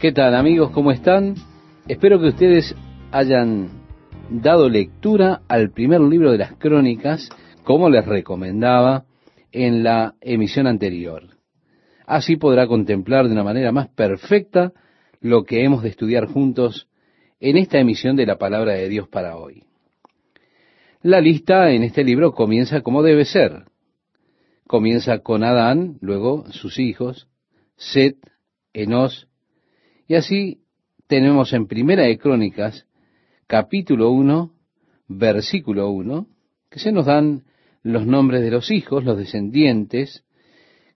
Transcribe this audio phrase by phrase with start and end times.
[0.00, 0.70] ¿Qué tal amigos?
[0.70, 1.34] ¿Cómo están?
[1.86, 2.74] Espero que ustedes
[3.12, 3.68] hayan
[4.30, 7.28] dado lectura al primer libro de las crónicas,
[7.64, 9.04] como les recomendaba
[9.52, 11.24] en la emisión anterior.
[12.06, 14.72] Así podrá contemplar de una manera más perfecta
[15.20, 16.88] lo que hemos de estudiar juntos
[17.38, 19.64] en esta emisión de la palabra de Dios para hoy.
[21.02, 23.64] La lista en este libro comienza como debe ser.
[24.66, 27.28] Comienza con Adán, luego sus hijos,
[27.76, 28.16] Set,
[28.72, 29.29] Enos,
[30.10, 30.58] y así
[31.06, 32.84] tenemos en Primera de Crónicas,
[33.46, 34.52] capítulo 1,
[35.06, 36.26] versículo 1,
[36.68, 37.44] que se nos dan
[37.84, 40.24] los nombres de los hijos, los descendientes,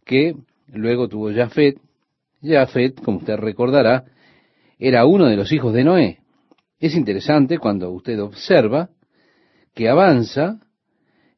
[0.04, 0.34] que
[0.66, 1.78] luego tuvo Jafet.
[2.42, 4.04] Jafet, como usted recordará,
[4.80, 6.18] era uno de los hijos de Noé.
[6.80, 8.90] Es interesante cuando usted observa
[9.74, 10.58] que avanza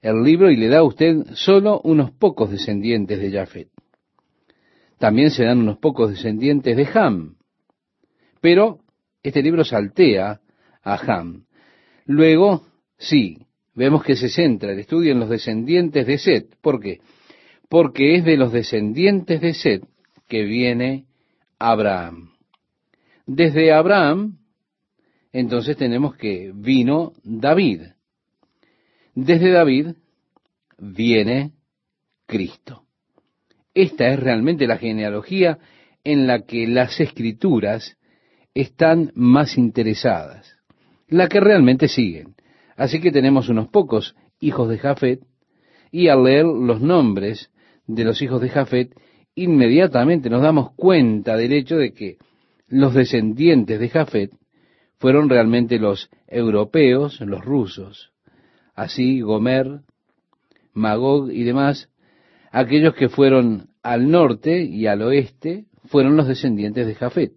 [0.01, 3.69] el libro y le da a usted solo unos pocos descendientes de Jafet.
[4.97, 7.36] También se dan unos pocos descendientes de Ham,
[8.47, 8.79] pero
[9.25, 10.41] este libro saltea
[10.85, 11.47] a Ham.
[12.05, 12.65] Luego,
[12.97, 13.39] sí,
[13.75, 16.57] vemos que se centra el estudio en los descendientes de Set.
[16.61, 17.01] ¿Por qué?
[17.69, 19.83] Porque es de los descendientes de Set
[20.29, 21.07] que viene
[21.59, 22.35] Abraham.
[23.27, 24.39] Desde Abraham,
[25.33, 27.81] entonces tenemos que vino David.
[29.17, 29.89] Desde David
[30.79, 31.51] viene
[32.27, 32.85] Cristo.
[33.75, 35.59] Esta es realmente la genealogía
[36.05, 37.97] en la que las escrituras
[38.57, 40.57] están más interesadas,
[41.09, 42.35] la que realmente siguen.
[42.75, 45.21] Así que tenemos unos pocos hijos de Jafet,
[45.91, 47.51] y al leer los nombres
[47.87, 48.99] de los hijos de Jafet,
[49.35, 52.17] inmediatamente nos damos cuenta del hecho de que
[52.67, 54.33] los descendientes de Jafet
[54.99, 58.13] fueron realmente los europeos, los rusos.
[58.75, 59.81] Así Gomer,
[60.73, 61.91] Magog y demás,
[62.51, 67.33] aquellos que fueron al norte y al oeste, fueron los descendientes de Jafet.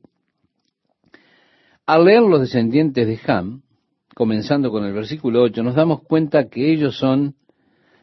[1.89, 3.63] Al leer los descendientes de Ham,
[4.13, 7.33] comenzando con el versículo 8, nos damos cuenta que ellos son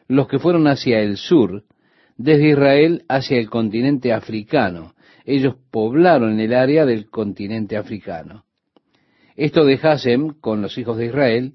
[0.09, 1.63] los que fueron hacia el sur,
[2.17, 4.93] desde Israel hacia el continente africano.
[5.23, 8.43] Ellos poblaron el área del continente africano.
[9.37, 11.53] Esto de Hasem con los hijos de Israel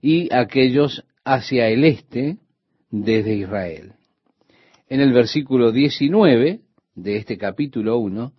[0.00, 2.36] y aquellos hacia el este
[2.92, 3.94] desde Israel.
[4.88, 6.60] En el versículo 19
[6.94, 8.32] de este capítulo 1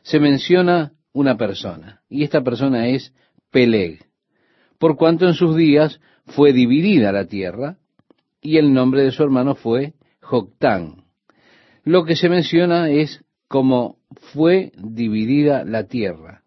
[0.00, 3.14] se menciona una persona, y esta persona es
[3.50, 4.04] Peleg,
[4.78, 7.78] por cuanto en sus días fue dividida la tierra,
[8.42, 11.04] y el nombre de su hermano fue Joctán.
[11.84, 13.96] Lo que se menciona es como
[14.32, 16.42] fue dividida la tierra.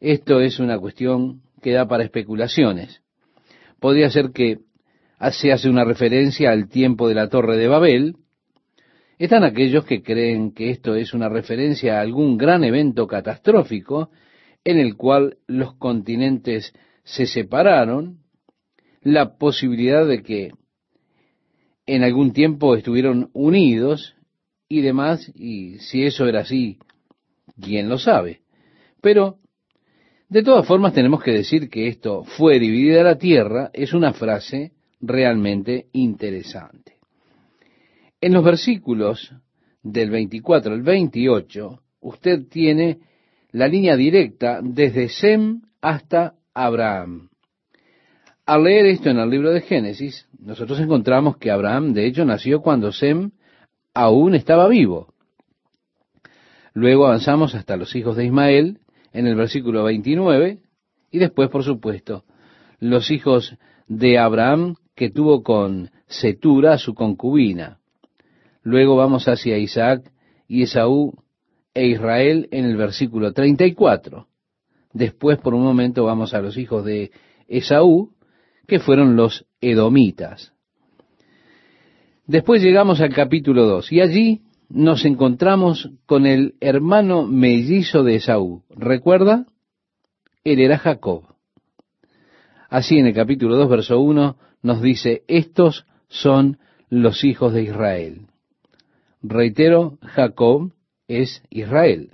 [0.00, 3.02] Esto es una cuestión que da para especulaciones.
[3.80, 4.58] Podría ser que
[5.32, 8.16] se hace una referencia al tiempo de la torre de Babel,
[9.18, 14.10] están aquellos que creen que esto es una referencia a algún gran evento catastrófico
[14.64, 18.18] en el cual los continentes se separaron,
[19.02, 20.52] la posibilidad de que
[21.86, 24.16] en algún tiempo estuvieron unidos
[24.68, 26.78] y demás, y si eso era así,
[27.60, 28.40] ¿quién lo sabe?
[29.00, 29.38] Pero,
[30.28, 34.72] de todas formas, tenemos que decir que esto fue dividida la tierra, es una frase
[35.00, 36.95] realmente interesante.
[38.20, 39.34] En los versículos
[39.82, 43.00] del 24 al 28, usted tiene
[43.50, 47.28] la línea directa desde Sem hasta Abraham.
[48.46, 52.62] Al leer esto en el libro de Génesis, nosotros encontramos que Abraham, de hecho, nació
[52.62, 53.32] cuando Sem
[53.92, 55.12] aún estaba vivo.
[56.72, 58.78] Luego avanzamos hasta los hijos de Ismael
[59.12, 60.60] en el versículo 29
[61.10, 62.24] y después, por supuesto,
[62.78, 67.80] los hijos de Abraham que tuvo con Setura, su concubina.
[68.66, 70.10] Luego vamos hacia Isaac
[70.48, 71.14] y Esaú
[71.72, 74.26] e Israel en el versículo 34.
[74.92, 77.12] Después, por un momento, vamos a los hijos de
[77.46, 78.10] Esaú,
[78.66, 80.52] que fueron los edomitas.
[82.26, 88.64] Después llegamos al capítulo 2 y allí nos encontramos con el hermano mellizo de Esaú.
[88.70, 89.46] ¿Recuerda?
[90.42, 91.22] Él era Jacob.
[92.68, 96.58] Así en el capítulo 2, verso 1, nos dice, estos son
[96.90, 98.26] los hijos de Israel.
[99.28, 100.72] Reitero, Jacob
[101.08, 102.10] es Israel.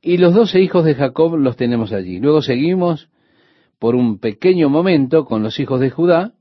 [0.00, 2.18] Y los doce hijos de Jacob los tenemos allí.
[2.18, 3.08] Luego seguimos
[3.78, 6.32] por un pequeño momento con los hijos de Judá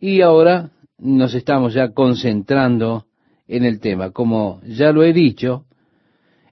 [0.00, 3.06] y ahora nos estamos ya concentrando
[3.48, 4.10] en el tema.
[4.10, 5.64] Como ya lo he dicho,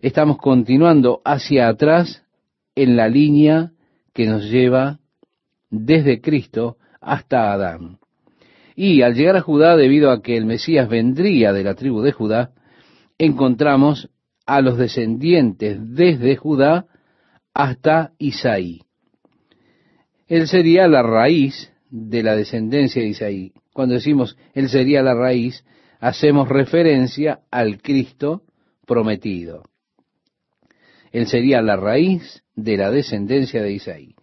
[0.00, 2.24] estamos continuando hacia atrás
[2.74, 3.72] en la línea
[4.12, 4.98] que nos lleva
[5.70, 7.98] desde Cristo hasta Adán.
[8.74, 12.12] Y al llegar a Judá, debido a que el Mesías vendría de la tribu de
[12.12, 12.52] Judá,
[13.18, 14.10] encontramos
[14.46, 16.86] a los descendientes desde Judá
[17.54, 18.80] hasta Isaí.
[20.26, 23.52] Él sería la raíz de la descendencia de Isaí.
[23.72, 25.64] Cuando decimos Él sería la raíz,
[26.00, 28.42] hacemos referencia al Cristo
[28.86, 29.62] prometido.
[31.12, 34.14] Él sería la raíz de la descendencia de Isaí.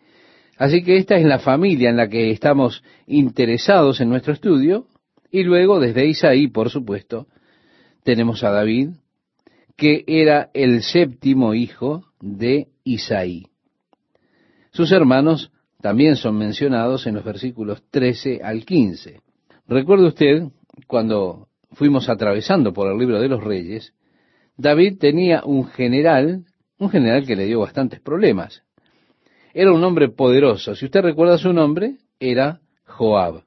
[0.60, 4.88] Así que esta es la familia en la que estamos interesados en nuestro estudio.
[5.32, 7.28] Y luego, desde Isaí, por supuesto,
[8.04, 8.90] tenemos a David,
[9.78, 13.48] que era el séptimo hijo de Isaí.
[14.72, 19.22] Sus hermanos también son mencionados en los versículos 13 al 15.
[19.66, 20.44] Recuerde usted,
[20.88, 23.94] cuando fuimos atravesando por el libro de los reyes,
[24.58, 26.44] David tenía un general,
[26.80, 28.64] un general que le dio bastantes problemas.
[29.54, 30.76] Era un hombre poderoso.
[30.76, 33.44] Si usted recuerda su nombre, era Joab.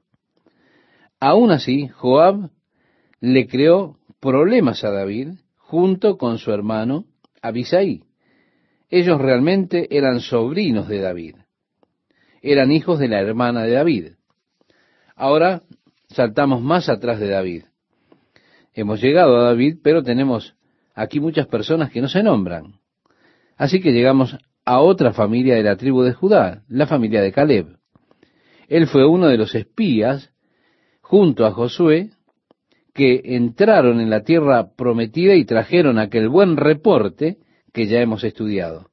[1.19, 2.49] Aún así, Joab
[3.21, 7.05] le creó problemas a David junto con su hermano
[7.41, 8.03] Abisai.
[8.89, 11.35] Ellos realmente eran sobrinos de David.
[12.41, 14.07] Eran hijos de la hermana de David.
[15.15, 15.61] Ahora
[16.09, 17.63] saltamos más atrás de David.
[18.73, 20.55] Hemos llegado a David, pero tenemos
[20.93, 22.79] aquí muchas personas que no se nombran.
[23.55, 27.77] Así que llegamos a otra familia de la tribu de Judá, la familia de Caleb.
[28.67, 30.31] Él fue uno de los espías,
[31.01, 32.11] junto a Josué,
[32.93, 37.37] que entraron en la tierra prometida y trajeron aquel buen reporte
[37.73, 38.89] que ya hemos estudiado.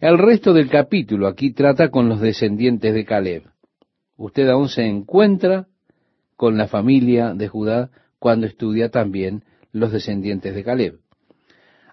[0.00, 3.44] El resto del capítulo aquí trata con los descendientes de Caleb.
[4.16, 5.66] Usted aún se encuentra
[6.36, 9.42] con la familia de Judá cuando estudia también
[9.72, 11.00] los descendientes de Caleb.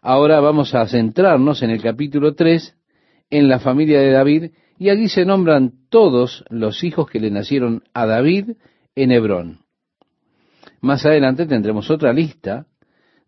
[0.02, 2.75] Ahora vamos a centrarnos en el capítulo 3,
[3.30, 7.84] en la familia de David, y allí se nombran todos los hijos que le nacieron
[7.94, 8.52] a David
[8.96, 9.60] en Hebrón.
[10.82, 12.68] Más adelante tendremos otra lista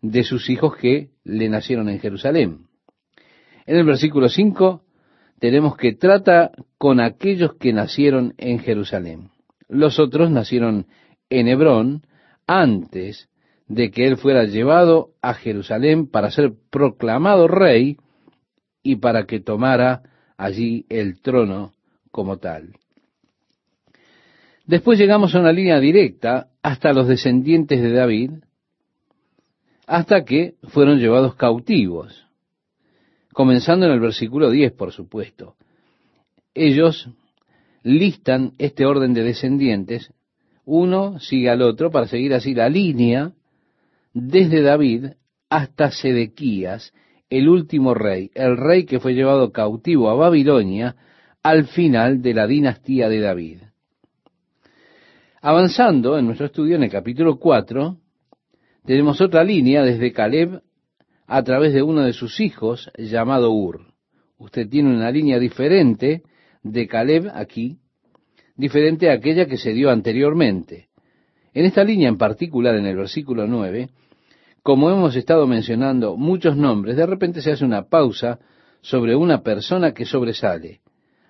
[0.00, 2.66] de sus hijos que le nacieron en Jerusalén.
[3.66, 4.82] En el versículo 5
[5.38, 9.30] tenemos que trata con aquellos que nacieron en Jerusalén.
[9.68, 10.86] Los otros nacieron
[11.30, 12.02] en Hebrón
[12.46, 13.28] antes
[13.66, 17.98] de que él fuera llevado a Jerusalén para ser proclamado rey
[18.88, 20.00] y para que tomara
[20.38, 21.74] allí el trono
[22.10, 22.72] como tal.
[24.64, 28.30] Después llegamos a una línea directa hasta los descendientes de David,
[29.86, 32.26] hasta que fueron llevados cautivos,
[33.34, 35.56] comenzando en el versículo 10, por supuesto.
[36.54, 37.10] Ellos
[37.82, 40.14] listan este orden de descendientes,
[40.64, 43.32] uno sigue al otro para seguir así la línea
[44.14, 45.08] desde David
[45.50, 46.94] hasta Sedequías,
[47.30, 50.96] el último rey, el rey que fue llevado cautivo a Babilonia
[51.42, 53.58] al final de la dinastía de David.
[55.40, 57.96] Avanzando en nuestro estudio en el capítulo 4,
[58.84, 60.62] tenemos otra línea desde Caleb
[61.26, 63.92] a través de uno de sus hijos llamado Ur.
[64.38, 66.22] Usted tiene una línea diferente
[66.62, 67.78] de Caleb aquí,
[68.56, 70.88] diferente a aquella que se dio anteriormente.
[71.54, 73.90] En esta línea en particular, en el versículo 9,
[74.68, 78.38] como hemos estado mencionando muchos nombres, de repente se hace una pausa
[78.82, 80.82] sobre una persona que sobresale.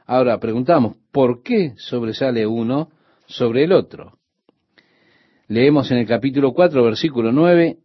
[0.06, 2.88] Ahora preguntamos, ¿por qué sobresale uno
[3.28, 4.18] sobre el otro.
[5.46, 7.78] Leemos en el capítulo 4, versículo 9,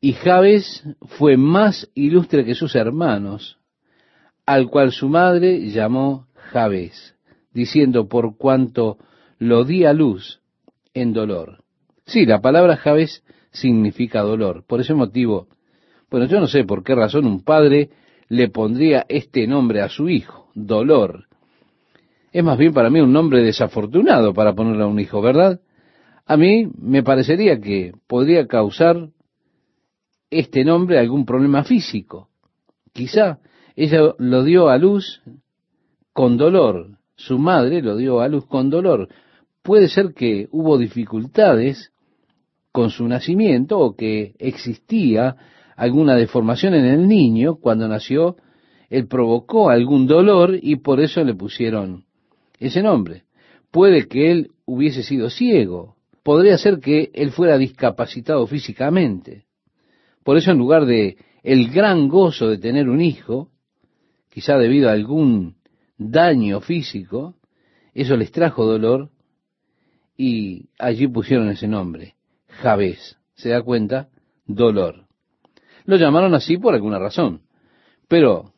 [0.00, 0.82] y Jabes
[1.18, 3.60] fue más ilustre que sus hermanos,
[4.44, 7.14] al cual su madre llamó Jabes,
[7.52, 8.98] diciendo, por cuanto
[9.38, 10.40] lo di a luz
[10.94, 11.62] en dolor.
[12.06, 13.22] Sí, la palabra Jabes
[13.54, 14.64] significa dolor.
[14.66, 15.48] Por ese motivo,
[16.10, 17.88] bueno, yo no sé por qué razón un padre
[18.28, 21.28] le pondría este nombre a su hijo, dolor
[22.34, 25.60] es más bien para mí un nombre desafortunado para ponerle a un hijo, ¿verdad?
[26.26, 29.10] A mí me parecería que podría causar
[30.30, 32.28] este nombre algún problema físico.
[32.92, 33.38] Quizá
[33.76, 35.22] ella lo dio a luz
[36.12, 39.08] con dolor, su madre lo dio a luz con dolor.
[39.62, 41.92] Puede ser que hubo dificultades
[42.74, 45.36] con su nacimiento o que existía
[45.76, 48.34] alguna deformación en el niño cuando nació,
[48.90, 52.04] él provocó algún dolor y por eso le pusieron
[52.58, 53.26] ese nombre.
[53.70, 59.44] Puede que él hubiese sido ciego, podría ser que él fuera discapacitado físicamente.
[60.24, 63.50] Por eso en lugar de el gran gozo de tener un hijo,
[64.30, 65.58] quizá debido a algún
[65.96, 67.36] daño físico,
[67.94, 69.10] eso les trajo dolor
[70.16, 72.16] y allí pusieron ese nombre,
[72.62, 73.16] Javés.
[73.34, 74.08] ¿Se da cuenta?
[74.46, 75.06] Dolor.
[75.84, 77.42] Lo llamaron así por alguna razón.
[78.08, 78.52] Pero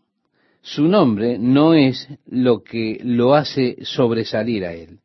[0.61, 5.01] su nombre no es lo que lo hace sobresalir a él.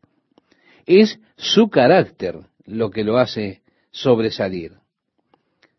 [0.86, 4.74] Es su carácter lo que lo hace sobresalir.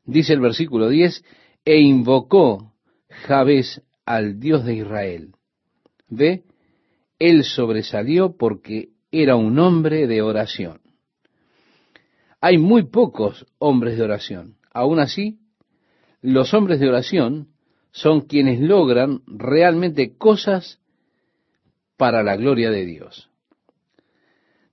[0.05, 1.25] Dice el versículo 10,
[1.65, 2.73] e invocó
[3.09, 5.33] Jabes al Dios de Israel.
[6.09, 6.43] Ve,
[7.19, 10.82] él sobresalió porque era un hombre de oración.
[12.45, 14.57] Hay muy pocos hombres de oración.
[14.75, 15.39] Aún así,
[16.21, 17.51] los hombres de oración
[17.93, 20.81] son quienes logran realmente cosas
[21.97, 23.31] para la gloria de Dios.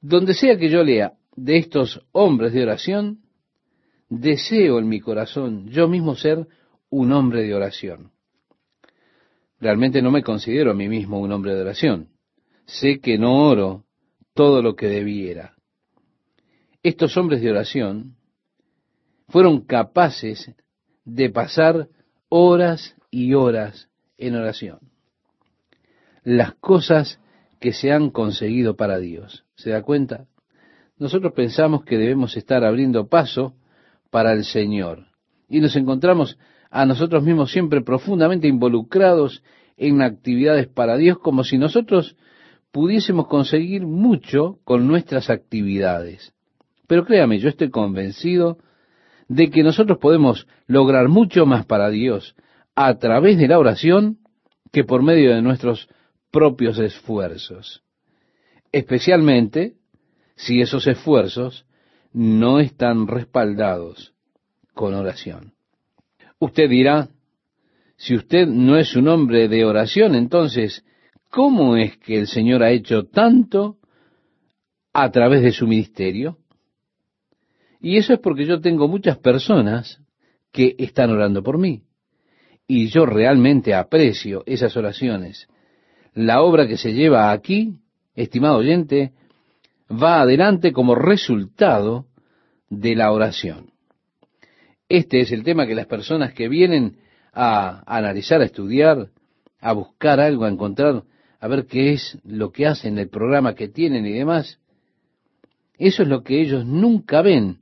[0.01, 3.19] Donde sea que yo lea de estos hombres de oración,
[4.09, 6.47] deseo en mi corazón yo mismo ser
[6.89, 8.11] un hombre de oración.
[9.59, 12.09] Realmente no me considero a mí mismo un hombre de oración.
[12.65, 13.85] Sé que no oro
[14.33, 15.58] todo lo que debiera.
[16.81, 18.15] Estos hombres de oración
[19.27, 20.53] fueron capaces
[21.03, 21.89] de pasar
[22.29, 24.79] horas y horas en oración.
[26.23, 27.19] Las cosas
[27.59, 29.45] que se han conseguido para Dios.
[29.55, 30.27] ¿Se da cuenta?
[30.97, 33.55] Nosotros pensamos que debemos estar abriendo paso
[34.09, 35.07] para el Señor.
[35.49, 36.37] Y nos encontramos
[36.69, 39.43] a nosotros mismos siempre profundamente involucrados
[39.75, 42.15] en actividades para Dios como si nosotros
[42.71, 46.33] pudiésemos conseguir mucho con nuestras actividades.
[46.89, 48.57] Pero créame, yo estoy convencido
[49.27, 52.35] de que nosotros podemos lograr mucho más para Dios
[52.73, 54.17] a través de la oración
[54.71, 55.87] que por medio de nuestros
[56.31, 57.83] propios esfuerzos.
[58.71, 59.75] Especialmente
[60.35, 61.67] si esos esfuerzos
[62.11, 64.15] no están respaldados
[64.73, 65.53] con oración.
[66.39, 67.09] Usted dirá,
[67.97, 70.83] si usted no es un hombre de oración, entonces,
[71.29, 73.77] ¿cómo es que el Señor ha hecho tanto
[74.91, 76.38] a través de su ministerio?
[77.79, 80.01] Y eso es porque yo tengo muchas personas
[80.51, 81.83] que están orando por mí.
[82.67, 85.47] Y yo realmente aprecio esas oraciones.
[86.13, 87.79] La obra que se lleva aquí,
[88.15, 89.13] estimado oyente,
[89.89, 92.05] va adelante como resultado
[92.69, 93.71] de la oración.
[94.87, 96.97] Este es el tema que las personas que vienen
[97.33, 99.09] a analizar, a estudiar,
[99.61, 101.03] a buscar algo, a encontrar,
[101.39, 104.59] a ver qué es lo que hacen, el programa que tienen y demás,
[105.77, 107.59] eso es lo que ellos nunca ven,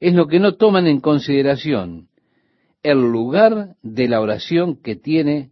[0.00, 2.08] es lo que no toman en consideración,
[2.82, 5.50] el lugar de la oración que tiene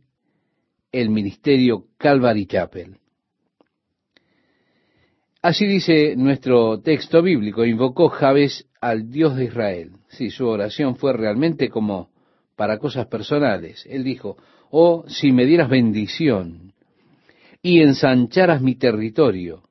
[0.90, 2.96] el ministerio Calvary Chapel.
[5.42, 9.92] Así dice nuestro texto bíblico, invocó Jabes al Dios de Israel.
[10.08, 12.10] Sí, su oración fue realmente como
[12.56, 13.86] para cosas personales.
[13.88, 14.36] Él dijo,
[14.70, 16.72] oh, si me dieras bendición
[17.62, 19.62] y ensancharas mi territorio,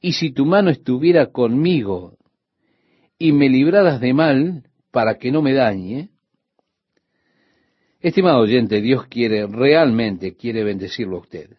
[0.00, 2.17] y si tu mano estuviera conmigo
[3.18, 6.10] y me libraras de mal para que no me dañe,
[8.00, 11.50] estimado oyente, Dios quiere, realmente quiere bendecirlo a usted.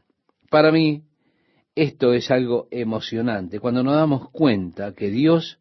[0.50, 1.04] Para mí,
[1.76, 5.60] esto es algo emocionante, cuando nos damos cuenta que Dios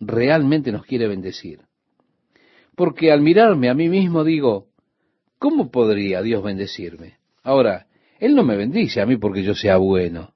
[0.00, 1.60] realmente nos quiere bendecir.
[2.74, 4.68] Porque al mirarme a mí mismo digo,
[5.38, 7.18] ¿cómo podría Dios bendecirme?
[7.42, 7.86] Ahora,
[8.20, 10.34] Él no me bendice a mí porque yo sea bueno.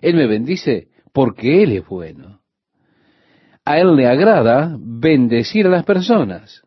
[0.00, 2.43] Él me bendice porque Él es bueno.
[3.64, 6.62] A Él le agrada bendecir a las personas.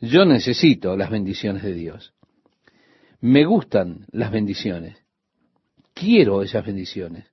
[0.00, 2.12] Yo necesito las bendiciones de Dios.
[3.20, 4.96] Me gustan las bendiciones.
[5.94, 7.26] Quiero esas bendiciones.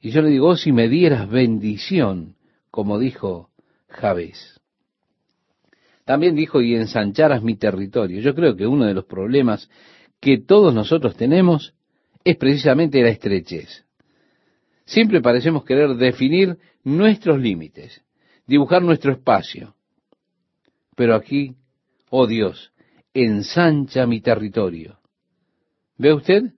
[0.00, 2.36] Y yo le digo, oh, si me dieras bendición,
[2.70, 3.50] como dijo
[3.88, 4.60] Javés.
[6.04, 8.20] También dijo, y ensancharas mi territorio.
[8.20, 9.68] Yo creo que uno de los problemas
[10.20, 11.74] que todos nosotros tenemos
[12.22, 13.85] es precisamente la estrechez.
[14.86, 18.02] Siempre parecemos querer definir nuestros límites,
[18.46, 19.74] dibujar nuestro espacio.
[20.94, 21.56] Pero aquí,
[22.08, 22.72] oh Dios,
[23.12, 24.98] ensancha mi territorio.
[25.98, 26.52] ¿Ve usted?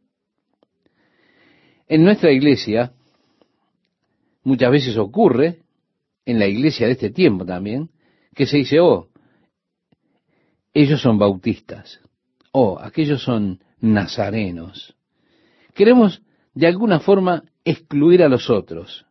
[1.89, 2.93] En nuestra iglesia
[4.43, 5.63] muchas veces ocurre,
[6.27, 7.91] en la iglesia de este tiempo también,
[8.35, 9.09] que se dice, oh,
[10.75, 12.01] ellos son bautistas,
[12.53, 14.95] oh, aquellos son nazarenos.
[15.75, 19.07] Queremos de alguna forma excluir a los otros.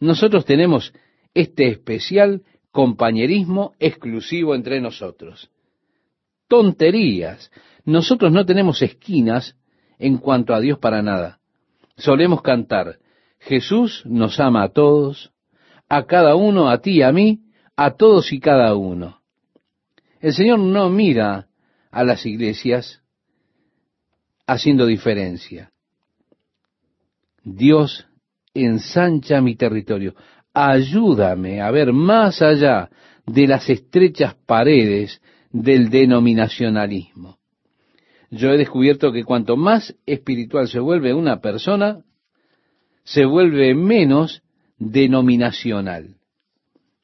[0.00, 0.92] Nosotros tenemos
[1.34, 5.50] este especial compañerismo exclusivo entre nosotros.
[6.48, 7.50] Tonterías.
[7.84, 9.56] Nosotros no tenemos esquinas
[9.98, 11.38] en cuanto a Dios para nada.
[11.96, 12.98] Solemos cantar,
[13.38, 15.32] Jesús nos ama a todos,
[15.88, 17.44] a cada uno, a ti, a mí,
[17.76, 19.20] a todos y cada uno.
[20.20, 21.46] El Señor no mira
[21.90, 23.02] a las iglesias
[24.46, 25.72] haciendo diferencia.
[27.46, 28.08] Dios
[28.54, 30.16] ensancha mi territorio.
[30.52, 32.90] Ayúdame a ver más allá
[33.24, 35.22] de las estrechas paredes
[35.52, 37.38] del denominacionalismo.
[38.30, 42.02] Yo he descubierto que cuanto más espiritual se vuelve una persona,
[43.04, 44.42] se vuelve menos
[44.78, 46.16] denominacional.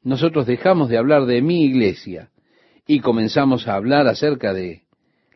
[0.01, 2.31] Nosotros dejamos de hablar de mi iglesia
[2.85, 4.81] y comenzamos a hablar acerca de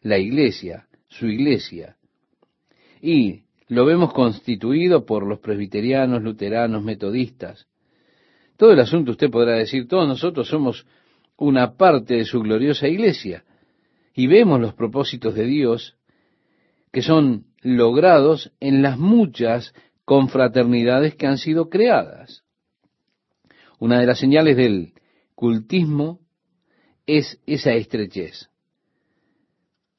[0.01, 1.95] la iglesia, su iglesia.
[3.01, 7.67] Y lo vemos constituido por los presbiterianos, luteranos, metodistas.
[8.55, 10.85] Todo el asunto usted podrá decir, todos nosotros somos
[11.37, 13.43] una parte de su gloriosa iglesia.
[14.15, 15.95] Y vemos los propósitos de Dios
[16.91, 19.73] que son logrados en las muchas
[20.05, 22.43] confraternidades que han sido creadas.
[23.79, 24.93] Una de las señales del
[25.35, 26.21] cultismo
[27.05, 28.49] es esa estrechez.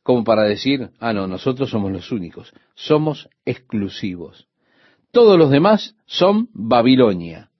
[0.08, 4.48] Como para decir, ah, no, nosotros somos los únicos, somos exclusivos.
[5.10, 7.50] Todos los demás son Babilonia.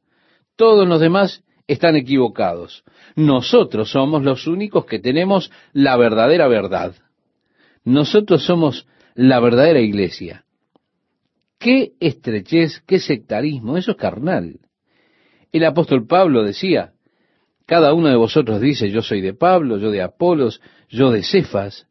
[0.57, 2.85] Todos los demás están equivocados.
[3.17, 6.95] Nosotros somos los únicos que tenemos la verdadera verdad.
[7.85, 10.47] Nosotros somos la verdadera iglesia.
[11.59, 14.59] Qué estrechez, qué sectarismo, eso es carnal.
[15.53, 16.95] El apóstol Pablo decía,
[17.67, 21.85] cada uno de vosotros dice, yo soy de Pablo, yo de Apolos, yo de Cefas.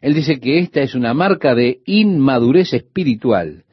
[0.00, 3.64] Él dice que esta es una marca de inmadurez espiritual.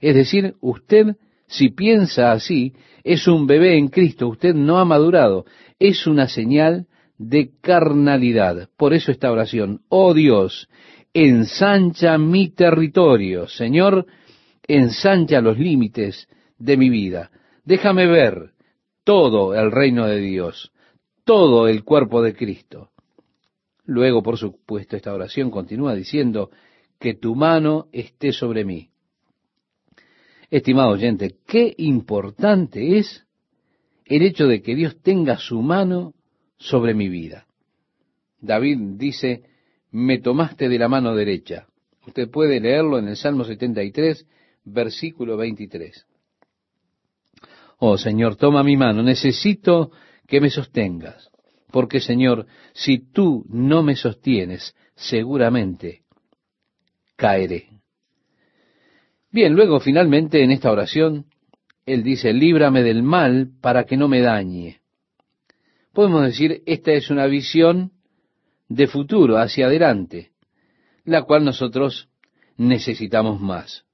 [0.00, 5.46] Es decir, usted, si piensa así, es un bebé en Cristo, usted no ha madurado.
[5.78, 6.86] Es una señal
[7.18, 8.68] de carnalidad.
[8.76, 10.68] Por eso esta oración, oh Dios,
[11.12, 13.48] ensancha mi territorio.
[13.48, 14.06] Señor,
[14.66, 17.30] ensancha los límites de mi vida.
[17.64, 18.52] Déjame ver
[19.04, 20.72] todo el reino de Dios,
[21.24, 22.89] todo el cuerpo de Cristo.
[23.90, 26.50] Luego, por supuesto, esta oración continúa diciendo,
[27.00, 28.90] que tu mano esté sobre mí.
[30.48, 33.26] Estimado oyente, qué importante es
[34.04, 36.14] el hecho de que Dios tenga su mano
[36.56, 37.46] sobre mi vida.
[38.40, 39.42] David dice,
[39.90, 41.66] me tomaste de la mano derecha.
[42.06, 44.24] Usted puede leerlo en el Salmo 73,
[44.66, 46.06] versículo 23.
[47.78, 49.90] Oh Señor, toma mi mano, necesito
[50.28, 51.29] que me sostengas,
[51.70, 56.02] porque Señor, si tú no me sostienes, seguramente
[57.16, 57.68] caeré.
[59.30, 61.26] Bien, luego finalmente en esta oración,
[61.86, 64.80] Él dice, líbrame del mal para que no me dañe.
[65.92, 67.92] Podemos decir, esta es una visión
[68.68, 70.30] de futuro, hacia adelante,
[71.04, 72.08] la cual nosotros
[72.56, 73.84] necesitamos más.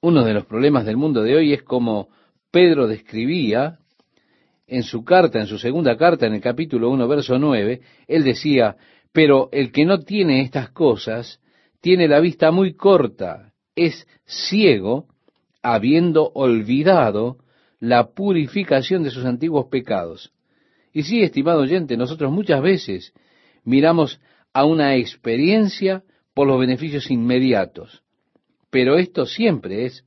[0.00, 2.08] Uno de los problemas del mundo de hoy es como
[2.50, 3.78] Pedro describía
[4.66, 8.76] en su carta, en su segunda carta, en el capítulo 1, verso 9, él decía,
[9.12, 11.40] pero el que no tiene estas cosas,
[11.80, 15.06] tiene la vista muy corta, es ciego,
[15.62, 17.38] habiendo olvidado
[17.80, 20.32] la purificación de sus antiguos pecados.
[20.92, 23.12] Y sí, estimado oyente, nosotros muchas veces
[23.64, 24.20] miramos
[24.52, 26.02] a una experiencia
[26.34, 28.02] por los beneficios inmediatos,
[28.70, 30.04] pero esto siempre es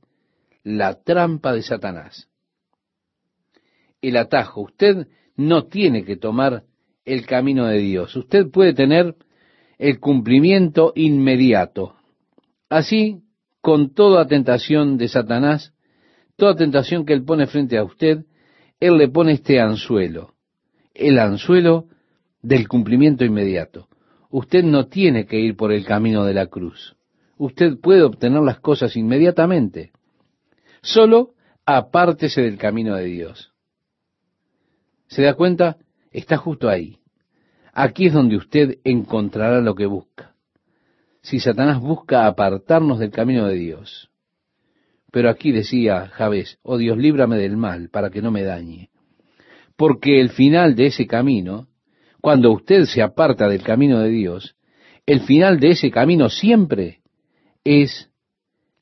[0.62, 2.28] la trampa de Satanás
[4.08, 4.62] el atajo.
[4.62, 6.64] Usted no tiene que tomar
[7.04, 8.16] el camino de Dios.
[8.16, 9.14] Usted puede tener
[9.78, 11.96] el cumplimiento inmediato.
[12.68, 13.22] Así,
[13.60, 15.72] con toda tentación de Satanás,
[16.36, 18.24] toda tentación que él pone frente a usted,
[18.80, 20.34] él le pone este anzuelo,
[20.94, 21.86] el anzuelo
[22.42, 23.88] del cumplimiento inmediato.
[24.30, 26.96] Usted no tiene que ir por el camino de la cruz.
[27.38, 29.92] Usted puede obtener las cosas inmediatamente.
[30.82, 33.52] Solo apártese del camino de Dios.
[35.08, 35.76] ¿Se da cuenta?
[36.10, 36.98] Está justo ahí.
[37.72, 40.34] Aquí es donde usted encontrará lo que busca.
[41.22, 44.10] Si Satanás busca apartarnos del camino de Dios.
[45.10, 48.90] Pero aquí decía Javés, oh Dios, líbrame del mal para que no me dañe.
[49.76, 51.68] Porque el final de ese camino,
[52.20, 54.56] cuando usted se aparta del camino de Dios,
[55.04, 57.00] el final de ese camino siempre
[57.64, 58.10] es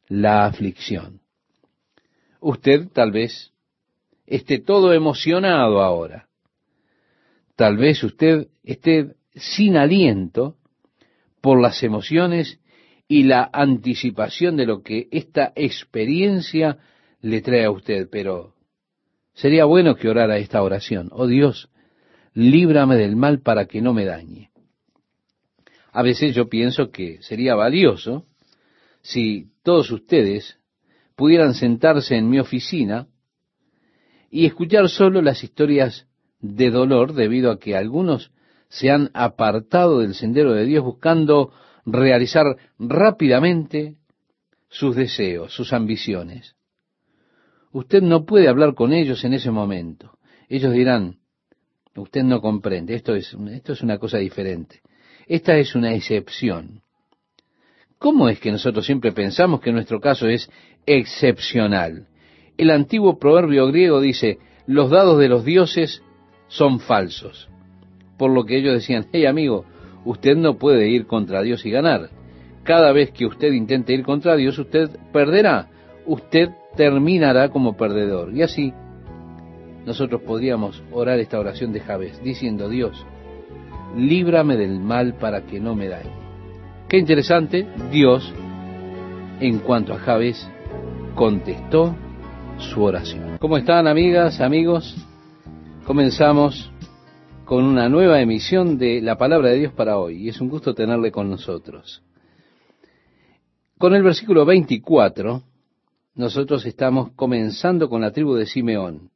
[0.08, 1.20] la aflicción.
[2.40, 3.53] Usted tal vez
[4.26, 6.28] esté todo emocionado ahora.
[7.56, 10.56] Tal vez usted esté sin aliento
[11.40, 12.60] por las emociones
[13.06, 16.78] y la anticipación de lo que esta experiencia
[17.20, 18.54] le trae a usted, pero
[19.34, 21.10] sería bueno que orara esta oración.
[21.12, 21.68] Oh Dios,
[22.32, 24.50] líbrame del mal para que no me dañe.
[25.92, 28.26] A veces yo pienso que sería valioso
[29.00, 30.58] si todos ustedes
[31.14, 33.06] pudieran sentarse en mi oficina
[34.34, 36.08] y escuchar solo las historias
[36.40, 38.32] de dolor debido a que algunos
[38.68, 41.52] se han apartado del sendero de Dios buscando
[41.86, 42.44] realizar
[42.76, 43.94] rápidamente
[44.68, 46.56] sus deseos, sus ambiciones.
[47.70, 50.18] Usted no puede hablar con ellos en ese momento.
[50.48, 51.20] Ellos dirán,
[51.94, 54.80] usted no comprende, esto es, esto es una cosa diferente.
[55.28, 56.82] Esta es una excepción.
[57.98, 60.50] ¿Cómo es que nosotros siempre pensamos que nuestro caso es
[60.86, 62.08] excepcional?
[62.56, 66.02] El antiguo proverbio griego dice, los dados de los dioses
[66.48, 67.48] son falsos.
[68.16, 69.64] por lo que ellos decían, hey amigo,
[70.04, 72.10] usted no puede ir contra Dios y ganar.
[72.62, 75.68] Cada vez que usted intente ir contra Dios, usted perderá.
[76.06, 78.32] Usted terminará como perdedor.
[78.32, 78.72] Y así
[79.84, 83.04] nosotros podríamos orar esta oración de Javés, diciendo, Dios,
[83.96, 86.10] líbrame del mal para que no me dañe.
[86.88, 88.32] Qué interesante, Dios,
[89.40, 90.48] en cuanto a Javés,
[91.14, 91.96] contestó
[92.58, 93.38] su oración.
[93.38, 94.94] ¿Cómo están amigas, amigos?
[95.86, 96.70] Comenzamos
[97.44, 100.74] con una nueva emisión de la palabra de Dios para hoy y es un gusto
[100.74, 102.02] tenerle con nosotros.
[103.78, 105.42] Con el versículo 24,
[106.14, 109.10] nosotros estamos comenzando con la tribu de Simeón.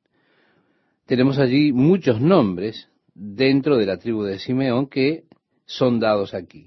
[1.07, 5.25] Tenemos allí muchos nombres dentro de la tribu de Simeón que
[5.65, 6.67] son dados aquí.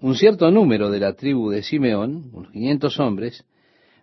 [0.00, 3.44] Un cierto número de la tribu de Simeón, unos 500 hombres,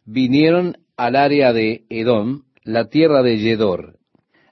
[0.03, 3.99] vinieron al área de Edom, la tierra de Yedor.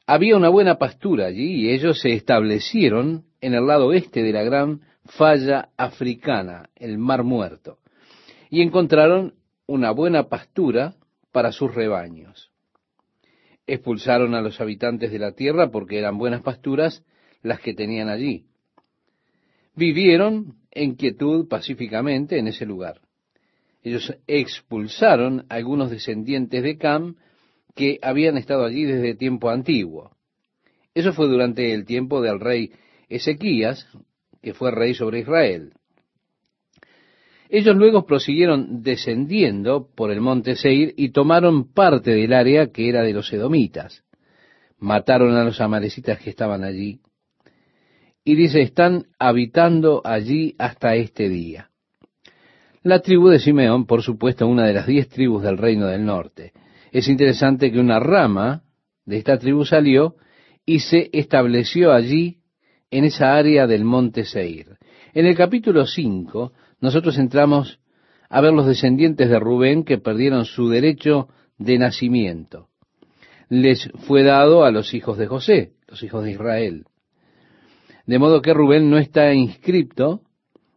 [0.05, 4.43] Había una buena pastura allí y ellos se establecieron en el lado este de la
[4.43, 7.79] gran falla africana, el Mar Muerto,
[8.49, 10.95] y encontraron una buena pastura
[11.31, 12.51] para sus rebaños.
[13.65, 17.03] Expulsaron a los habitantes de la tierra porque eran buenas pasturas
[17.41, 18.45] las que tenían allí.
[19.75, 22.99] Vivieron en quietud pacíficamente en ese lugar.
[23.83, 27.15] Ellos expulsaron a algunos descendientes de Cam
[27.75, 30.11] que habían estado allí desde tiempo antiguo.
[30.93, 32.71] Eso fue durante el tiempo del rey
[33.09, 33.87] Ezequías,
[34.41, 35.73] que fue rey sobre Israel.
[37.49, 43.03] Ellos luego prosiguieron descendiendo por el monte Seir y tomaron parte del área que era
[43.03, 44.03] de los edomitas.
[44.79, 46.99] Mataron a los amalecitas que estaban allí.
[48.23, 51.69] Y dice, están habitando allí hasta este día.
[52.83, 56.51] La tribu de Simeón, por supuesto, una de las diez tribus del reino del norte.
[56.91, 58.63] Es interesante que una rama
[59.05, 60.17] de esta tribu salió
[60.65, 62.39] y se estableció allí
[62.91, 64.77] en esa área del monte Seir.
[65.13, 67.79] En el capítulo 5 nosotros entramos
[68.29, 72.67] a ver los descendientes de Rubén que perdieron su derecho de nacimiento.
[73.47, 76.83] Les fue dado a los hijos de José, los hijos de Israel.
[78.05, 80.22] De modo que Rubén no está inscripto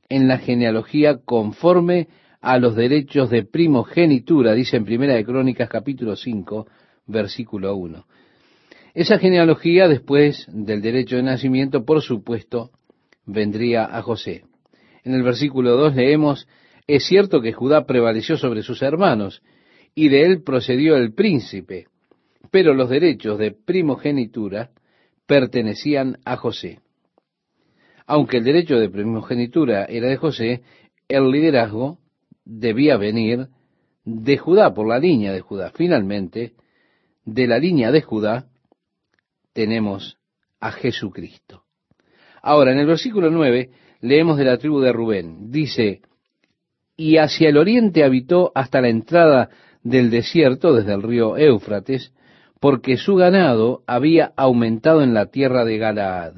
[0.09, 2.09] en la genealogía conforme
[2.40, 6.66] a los derechos de primogenitura, dice en Primera de Crónicas capítulo 5,
[7.07, 8.05] versículo 1.
[8.95, 12.71] Esa genealogía después del derecho de nacimiento, por supuesto,
[13.27, 14.45] vendría a José.
[15.05, 16.49] En el versículo 2 leemos,
[16.87, 19.42] es cierto que Judá prevaleció sobre sus hermanos,
[19.95, 21.87] y de él procedió el príncipe,
[22.51, 24.71] pero los derechos de primogenitura
[25.27, 26.81] pertenecían a José.
[28.07, 30.62] Aunque el derecho de primogenitura era de José,
[31.09, 31.99] el liderazgo
[32.45, 33.49] debía venir
[34.05, 35.73] de Judá, por la línea de Judá.
[35.75, 36.53] Finalmente,
[37.25, 38.47] de la línea de Judá,
[39.53, 40.19] tenemos
[40.61, 41.64] a Jesucristo.
[42.40, 45.51] Ahora, en el versículo 9, leemos de la tribu de Rubén.
[45.51, 46.03] Dice,
[46.97, 49.51] y hacia el oriente habitó hasta la entrada
[49.83, 52.12] del desierto, desde el río Éufrates,
[52.61, 56.35] porque su ganado había aumentado en la tierra de Galaad.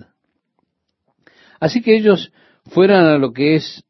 [1.61, 2.33] Así que ellos
[2.65, 3.85] fueron a lo que es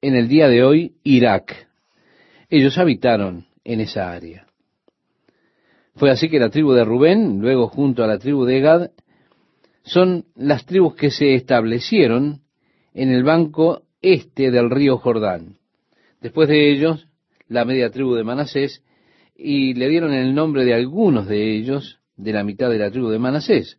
[0.00, 1.68] en el día de hoy Irak.
[2.48, 4.46] Ellos habitaron en esa área.
[5.96, 8.90] Fue así que la tribu de Rubén, luego junto a la tribu de Gad,
[9.82, 12.42] son las tribus que se establecieron
[12.94, 15.56] en el banco este del río Jordán.
[16.20, 17.08] Después de ellos,
[17.48, 18.84] la media tribu de Manasés,
[19.34, 23.08] y le dieron el nombre de algunos de ellos, de la mitad de la tribu
[23.08, 23.78] de Manasés,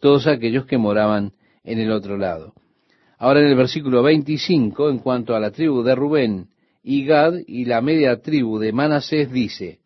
[0.00, 2.54] todos aquellos que moraban en el otro lado.
[3.18, 6.48] Ahora en el versículo 25, en cuanto a la tribu de Rubén
[6.82, 9.80] y Gad y la media tribu de Manasés, dice,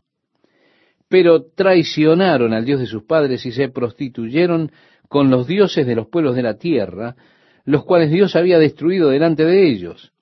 [1.08, 4.70] pero traicionaron al Dios de sus padres y se prostituyeron
[5.08, 7.16] con los dioses de los pueblos de la tierra,
[7.64, 10.12] los cuales Dios había destruido delante de ellos,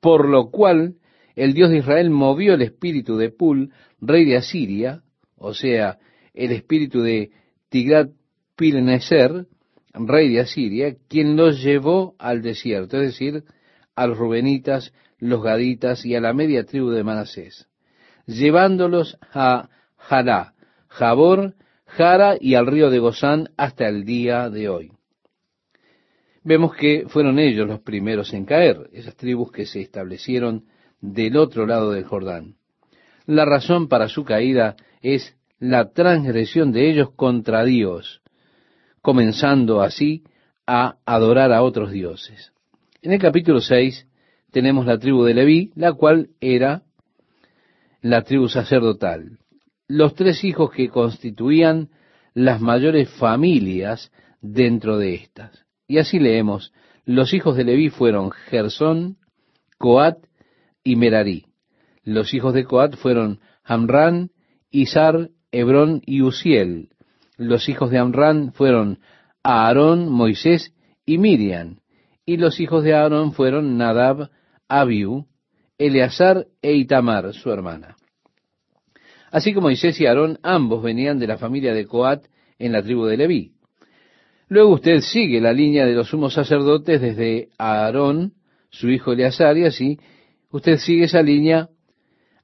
[0.00, 0.94] por lo cual
[1.34, 5.02] el Dios de Israel movió el espíritu de Pul, rey de Asiria,
[5.36, 5.98] o sea,
[6.34, 7.30] el espíritu de
[7.68, 8.10] Tigrat
[8.56, 9.46] Pilneser,
[9.94, 13.44] rey de Asiria, quien los llevó al desierto, es decir,
[13.94, 17.68] a los rubenitas, los gaditas y a la media tribu de Manasés,
[18.26, 20.54] llevándolos a Jalá,
[20.88, 21.54] Jabor,
[21.86, 24.92] Jara y al río de Gozán hasta el día de hoy.
[26.42, 30.64] Vemos que fueron ellos los primeros en caer, esas tribus que se establecieron
[31.00, 32.56] del otro lado del Jordán.
[33.26, 38.21] La razón para su caída es la transgresión de ellos contra Dios,
[39.02, 40.22] comenzando así
[40.66, 42.52] a adorar a otros dioses.
[43.02, 44.06] En el capítulo 6
[44.52, 46.82] tenemos la tribu de Leví, la cual era
[48.00, 49.38] la tribu sacerdotal.
[49.88, 51.90] Los tres hijos que constituían
[52.32, 55.66] las mayores familias dentro de estas.
[55.86, 56.72] Y así leemos,
[57.04, 59.18] los hijos de Leví fueron Gersón,
[59.78, 60.18] Coat
[60.84, 61.46] y Merarí.
[62.04, 64.30] Los hijos de Coat fueron Hamran,
[64.70, 66.90] Izar, Hebrón y Uziel.
[67.36, 68.98] Los hijos de Amran fueron
[69.42, 70.74] Aarón, Moisés
[71.06, 71.78] y Miriam.
[72.24, 74.30] Y los hijos de Aarón fueron Nadab,
[74.68, 75.26] Abiú,
[75.78, 77.96] Eleazar e Itamar, su hermana.
[79.30, 82.26] Así como Moisés y Aarón ambos venían de la familia de Coat
[82.58, 83.52] en la tribu de Leví.
[84.48, 88.34] Luego usted sigue la línea de los sumos sacerdotes desde Aarón,
[88.68, 89.98] su hijo Eleazar, y así
[90.50, 91.70] usted sigue esa línea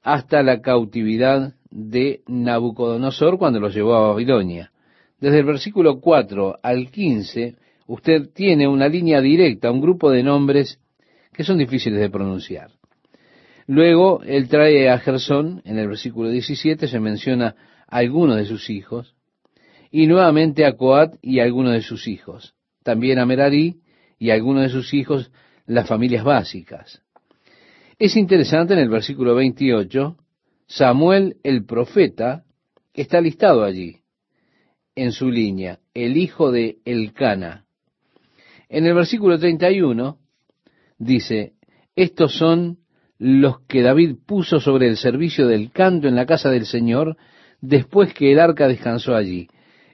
[0.02, 4.72] hasta la cautividad de Nabucodonosor cuando los llevó a Babilonia.
[5.20, 7.56] Desde el versículo 4 al 15,
[7.88, 10.80] usted tiene una línea directa, un grupo de nombres
[11.32, 12.70] que son difíciles de pronunciar.
[13.66, 17.54] Luego, él trae a Gersón, en el versículo 17 se menciona
[17.86, 19.14] a algunos de sus hijos,
[19.90, 23.80] y nuevamente a Coat y a algunos de sus hijos, también a Merari
[24.18, 25.30] y a algunos de sus hijos,
[25.66, 27.02] las familias básicas.
[27.98, 30.16] Es interesante en el versículo 28,
[30.66, 32.44] Samuel el profeta
[32.94, 33.97] está listado allí,
[34.98, 37.64] en su línea, el hijo de Elcana.
[38.68, 40.18] En el versículo 31
[40.98, 41.52] dice,
[41.94, 42.78] estos son
[43.18, 47.16] los que David puso sobre el servicio del canto en la casa del Señor
[47.60, 49.48] después que el arca descansó allí.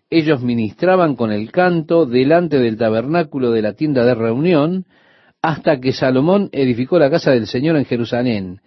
[0.09, 4.87] Ellos ministraban con el canto delante del tabernáculo de la tienda de reunión
[5.43, 8.61] hasta que Salomón edificó la casa del Señor en Jerusalén.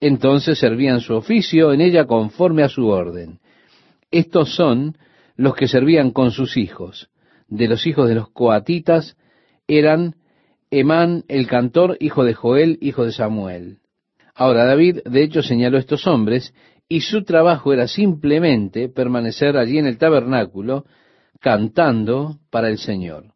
[0.00, 3.38] Entonces servían su oficio en ella conforme a su orden.
[4.10, 4.96] Estos son
[5.36, 7.10] los que servían con sus hijos.
[7.48, 9.16] De los hijos de los coatitas
[9.66, 10.16] eran
[10.70, 13.78] Emán el cantor, hijo de Joel, hijo de Samuel.
[14.34, 16.52] Ahora David, de hecho, señaló a estos hombres
[16.88, 20.84] y su trabajo era simplemente permanecer allí en el tabernáculo
[21.40, 23.34] cantando para el Señor.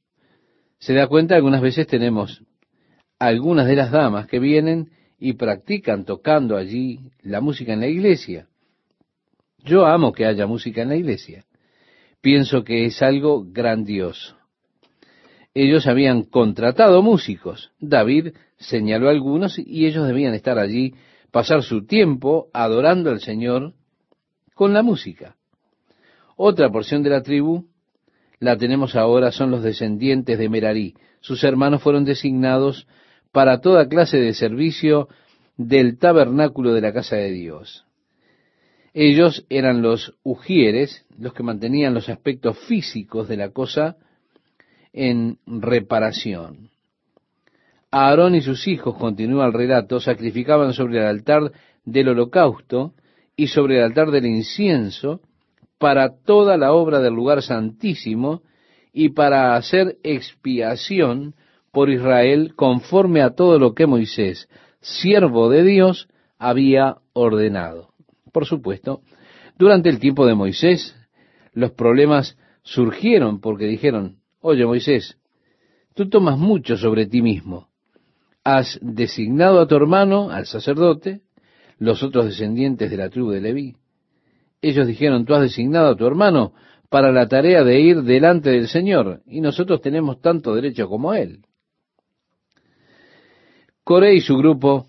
[0.79, 2.43] Se da cuenta, algunas veces tenemos
[3.19, 8.49] algunas de las damas que vienen y practican tocando allí la música en la iglesia.
[9.65, 11.45] Yo amo que haya música en la iglesia.
[12.21, 14.37] Pienso que es algo grandioso.
[15.55, 17.73] Ellos habían contratado músicos.
[17.81, 20.95] David señaló a algunos y ellos debían estar allí,
[21.31, 23.75] pasar su tiempo adorando al Señor
[24.55, 25.37] con la música.
[26.37, 27.67] Otra porción de la tribu
[28.41, 30.95] la tenemos ahora, son los descendientes de Merarí.
[31.21, 32.87] Sus hermanos fueron designados
[33.33, 35.09] para toda clase de servicio
[35.57, 37.88] del tabernáculo de la casa de Dios.
[39.01, 43.97] Ellos eran los ujieres, los que mantenían los aspectos físicos de la cosa
[44.93, 46.71] en reparación.
[47.93, 51.53] Aarón y sus hijos, continúa el relato, sacrificaban sobre el altar
[51.85, 52.95] del holocausto
[53.37, 55.21] y sobre el altar del incienso
[55.79, 58.43] para toda la obra del lugar santísimo
[58.93, 61.37] y para hacer expiación
[61.71, 64.49] por Israel conforme a todo lo que Moisés,
[64.81, 67.88] siervo de Dios, había ordenado.
[68.39, 69.03] Por supuesto,
[69.59, 70.95] durante el tiempo de Moisés,
[71.55, 75.19] los problemas surgieron porque dijeron, oye Moisés,
[75.97, 77.69] tú tomas mucho sobre ti mismo
[78.45, 81.23] has designado a tu hermano, al sacerdote,
[81.81, 83.75] los otros descendientes de la tribu de Leví.
[84.63, 86.53] Ellos dijeron, tú has designado a tu hermano
[86.89, 91.41] para la tarea de ir delante del Señor, y nosotros tenemos tanto derecho como él.
[93.83, 94.87] Coré y su grupo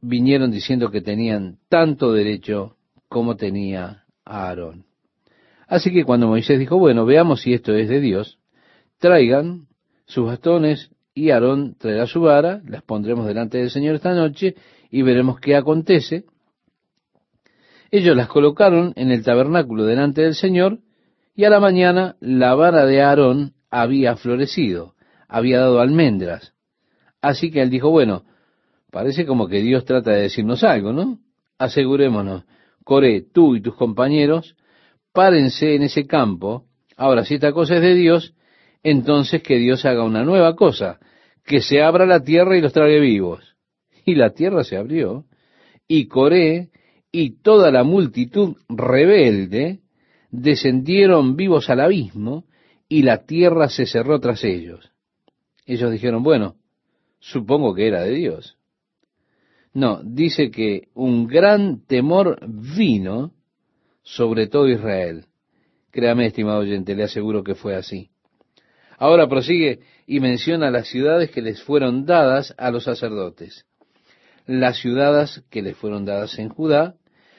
[0.00, 2.76] vinieron diciendo que tenían tanto derecho
[3.08, 4.84] como tenía Aarón.
[5.66, 8.38] Así que cuando Moisés dijo, bueno, veamos si esto es de Dios,
[8.98, 9.68] traigan
[10.06, 14.56] sus bastones y Aarón traerá su vara, las pondremos delante del Señor esta noche
[14.90, 16.24] y veremos qué acontece.
[17.90, 20.78] Ellos las colocaron en el tabernáculo delante del Señor
[21.34, 24.94] y a la mañana la vara de Aarón había florecido,
[25.28, 26.54] había dado almendras.
[27.20, 28.24] Así que él dijo, bueno,
[28.90, 31.18] parece como que Dios trata de decirnos algo, ¿no?
[31.58, 32.44] Asegurémonos,
[32.84, 34.56] Coré, tú y tus compañeros,
[35.12, 36.64] párense en ese campo.
[36.96, 38.34] Ahora, si esta cosa es de Dios,
[38.82, 40.98] entonces que Dios haga una nueva cosa,
[41.44, 43.56] que se abra la tierra y los trague vivos.
[44.04, 45.26] Y la tierra se abrió,
[45.86, 46.70] y Coré
[47.12, 49.80] y toda la multitud rebelde
[50.30, 52.44] descendieron vivos al abismo,
[52.88, 54.90] y la tierra se cerró tras ellos.
[55.66, 56.56] Ellos dijeron, bueno,
[57.20, 58.56] supongo que era de Dios.
[59.72, 63.32] No, dice que un gran temor vino
[64.02, 65.26] sobre todo Israel.
[65.90, 68.10] Créame, estimado oyente, le aseguro que fue así.
[68.98, 73.64] Ahora prosigue y menciona las ciudades que les fueron dadas a los sacerdotes.
[74.46, 76.96] Las ciudades que les fueron dadas en Judá,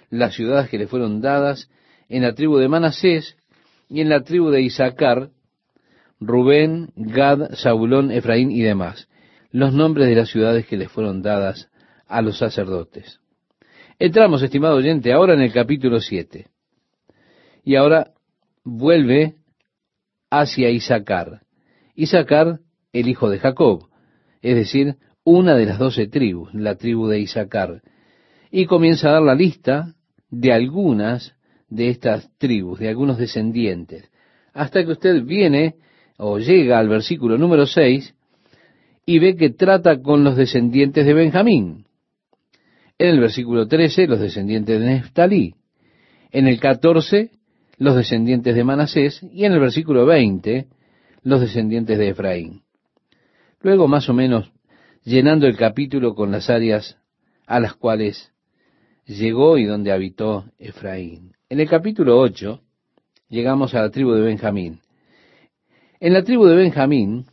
[0.09, 1.69] las ciudades que les fueron dadas
[2.09, 3.37] en la tribu de Manasés
[3.89, 5.29] y en la tribu de Isaacar,
[6.19, 9.07] Rubén, Gad, Zabulón, Efraín y demás,
[9.51, 11.70] los nombres de las ciudades que les fueron dadas
[12.11, 13.19] a los sacerdotes.
[13.97, 16.47] Entramos, estimado oyente, ahora en el capítulo 7.
[17.63, 18.11] Y ahora
[18.63, 19.35] vuelve
[20.29, 21.41] hacia Isaacar.
[21.95, 22.59] Isaacar,
[22.91, 23.87] el hijo de Jacob,
[24.41, 27.81] es decir, una de las doce tribus, la tribu de Isaacar.
[28.49, 29.95] Y comienza a dar la lista
[30.29, 31.35] de algunas
[31.69, 34.11] de estas tribus, de algunos descendientes,
[34.53, 35.75] hasta que usted viene
[36.17, 38.13] o llega al versículo número 6
[39.05, 41.85] y ve que trata con los descendientes de Benjamín.
[43.01, 45.55] En el versículo 13, los descendientes de Neftalí.
[46.29, 47.31] En el 14,
[47.79, 49.23] los descendientes de Manasés.
[49.33, 50.67] Y en el versículo 20,
[51.23, 52.61] los descendientes de Efraín.
[53.61, 54.51] Luego, más o menos,
[55.03, 56.99] llenando el capítulo con las áreas
[57.47, 58.33] a las cuales
[59.07, 61.33] llegó y donde habitó Efraín.
[61.49, 62.61] En el capítulo 8
[63.29, 64.79] llegamos a la tribu de Benjamín.
[65.99, 67.25] En la tribu de Benjamín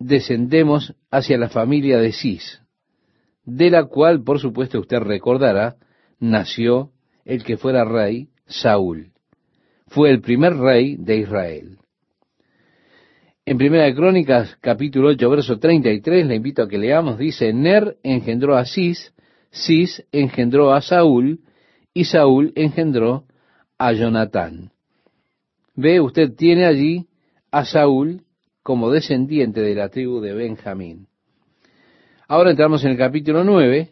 [0.00, 2.65] descendemos hacia la familia de Cis,
[3.46, 5.76] de la cual, por supuesto, usted recordará,
[6.18, 6.90] nació
[7.24, 9.12] el que fuera rey, Saúl.
[9.86, 11.78] Fue el primer rey de Israel.
[13.44, 17.96] En Primera de Crónicas, capítulo 8, verso 33, le invito a que leamos, dice, Ner
[18.02, 19.14] engendró a Cis,
[19.52, 21.40] Cis engendró a Saúl,
[21.94, 23.24] y Saúl engendró
[23.78, 24.72] a Jonatán.
[25.76, 27.06] Ve, usted tiene allí
[27.52, 28.22] a Saúl
[28.64, 31.06] como descendiente de la tribu de Benjamín.
[32.28, 33.90] Ahora entramos en el capítulo 9,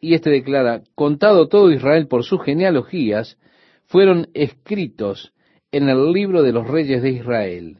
[0.00, 3.38] y este declara, contado todo Israel por sus genealogías,
[3.86, 5.32] fueron escritos
[5.72, 7.78] en el libro de los reyes de Israel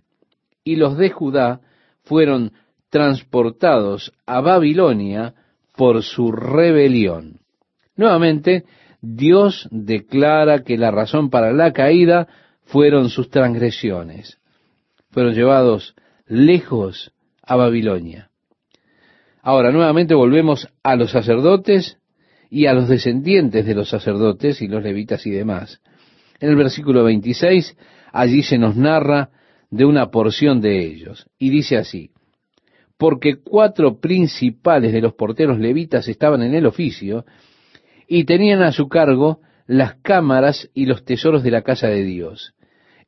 [0.69, 1.61] y los de Judá
[2.03, 2.53] fueron
[2.91, 5.35] transportados a Babilonia
[5.77, 7.41] por su rebelión.
[7.97, 8.65] Nuevamente,
[9.01, 12.29] Dios declara que la razón para la caída
[12.65, 14.39] fueron sus transgresiones.
[15.11, 15.95] Fueron llevados
[16.27, 18.29] lejos a Babilonia.
[19.42, 21.98] Ahora, nuevamente volvemos a los sacerdotes
[22.51, 25.81] y a los descendientes de los sacerdotes y los levitas y demás.
[26.40, 27.77] En el versículo 26,
[28.12, 29.31] allí se nos narra
[29.70, 31.27] de una porción de ellos.
[31.38, 32.11] Y dice así,
[32.96, 37.24] porque cuatro principales de los porteros levitas estaban en el oficio
[38.09, 42.55] y tenían a su cargo las cámaras y los tesoros de la casa de Dios.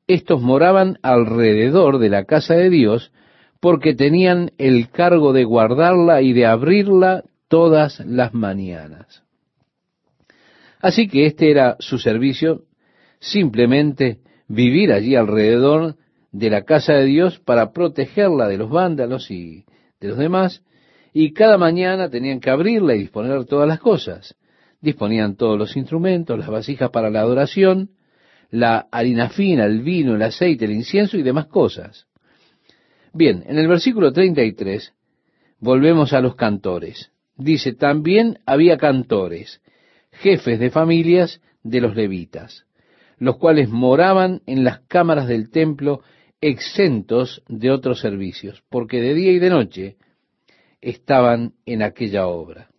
[0.06, 3.12] Estos moraban alrededor de la casa de Dios
[3.60, 9.22] porque tenían el cargo de guardarla y de abrirla todas las mañanas.
[10.80, 12.64] Así que este era su servicio,
[13.18, 15.96] simplemente vivir allí alrededor
[16.32, 19.64] de la casa de Dios para protegerla de los vándalos y
[20.00, 20.62] de los demás,
[21.12, 24.36] y cada mañana tenían que abrirla y disponer todas las cosas.
[24.80, 27.90] Disponían todos los instrumentos, las vasijas para la adoración,
[28.50, 32.06] la harina fina, el vino, el aceite, el incienso y demás cosas.
[33.12, 34.94] Bien, en el versículo 33
[35.58, 37.10] volvemos a los cantores.
[37.36, 39.60] Dice, también había cantores,
[40.12, 42.66] jefes de familias de los levitas,
[43.18, 46.02] los cuales moraban en las cámaras del templo
[46.40, 49.96] exentos de otros servicios, porque de día y de noche
[50.80, 52.70] estaban en aquella obra.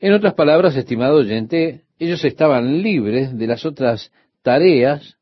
[0.00, 4.12] En otras palabras, estimado oyente, ellos estaban libres de las otras
[4.42, 5.16] tareas.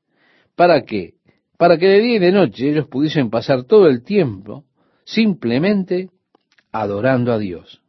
[0.57, 1.15] ¿Para qué?
[1.63, 4.65] Para que de día y de noche ellos pudiesen pasar todo el tiempo
[5.05, 6.11] simplemente
[6.73, 7.81] adorando a Dios.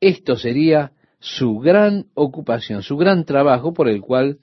[0.00, 4.38] Esto sería su gran ocupación, su gran trabajo por el cual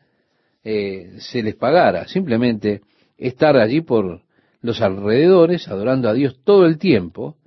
[0.63, 2.07] eh, se les pagara.
[2.07, 2.81] Simplemente
[3.17, 4.21] estar allí por
[4.61, 7.37] los alrededores, adorando a Dios todo el tiempo,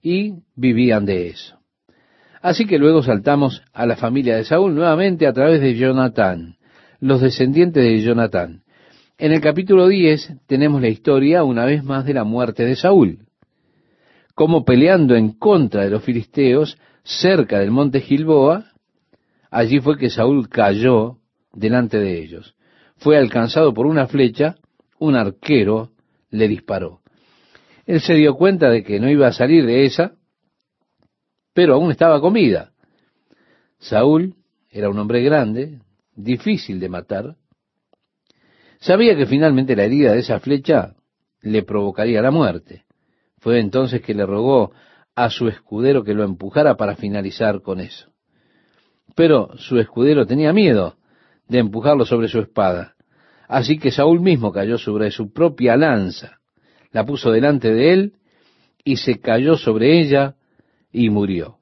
[0.00, 1.58] y vivían de eso.
[2.40, 6.56] Así que luego saltamos a la familia de Saúl nuevamente a través de Jonatán,
[7.00, 8.61] los descendientes de Jonatán.
[9.22, 13.20] En el capítulo 10 tenemos la historia una vez más de la muerte de Saúl,
[14.34, 18.72] como peleando en contra de los filisteos cerca del monte Gilboa,
[19.48, 21.18] allí fue que Saúl cayó
[21.52, 22.56] delante de ellos.
[22.96, 24.56] Fue alcanzado por una flecha
[24.98, 25.90] un arquero
[26.30, 26.98] le disparó.
[27.86, 30.16] Él se dio cuenta de que no iba a salir de esa,
[31.54, 32.72] pero aún estaba comida.
[33.78, 34.34] Saúl
[34.68, 35.78] era un hombre grande,
[36.16, 37.36] difícil de matar.
[38.82, 40.96] Sabía que finalmente la herida de esa flecha
[41.40, 42.82] le provocaría la muerte.
[43.38, 44.72] Fue entonces que le rogó
[45.14, 48.10] a su escudero que lo empujara para finalizar con eso.
[49.14, 50.96] Pero su escudero tenía miedo
[51.46, 52.96] de empujarlo sobre su espada.
[53.46, 56.40] Así que Saúl mismo cayó sobre su propia lanza,
[56.90, 58.14] la puso delante de él
[58.82, 60.34] y se cayó sobre ella
[60.90, 61.58] y murió.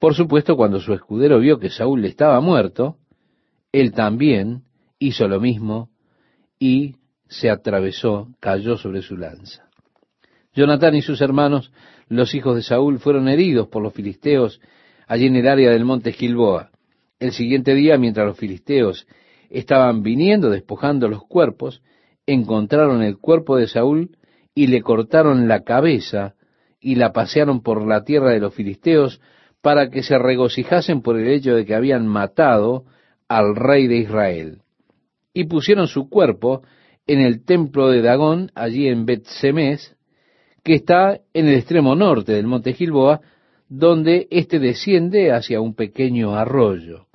[0.00, 2.96] Por supuesto, cuando su escudero vio que Saúl estaba muerto,
[3.70, 4.64] él también
[4.98, 5.90] hizo lo mismo
[6.58, 6.96] y
[7.28, 9.68] se atravesó, cayó sobre su lanza.
[10.54, 11.72] Jonatán y sus hermanos,
[12.08, 14.60] los hijos de Saúl, fueron heridos por los filisteos
[15.06, 16.70] allí en el área del monte Gilboa.
[17.18, 19.06] El siguiente día, mientras los filisteos
[19.50, 21.82] estaban viniendo despojando los cuerpos,
[22.26, 24.16] encontraron el cuerpo de Saúl
[24.54, 26.34] y le cortaron la cabeza
[26.80, 29.20] y la pasearon por la tierra de los filisteos
[29.60, 32.84] para que se regocijasen por el hecho de que habían matado
[33.28, 34.62] al rey de Israel.
[35.36, 36.62] Y pusieron su cuerpo
[37.06, 39.26] en el templo de Dagón, allí en bet
[40.64, 43.20] que está en el extremo norte del monte Gilboa,
[43.68, 47.08] donde éste desciende hacia un pequeño arroyo.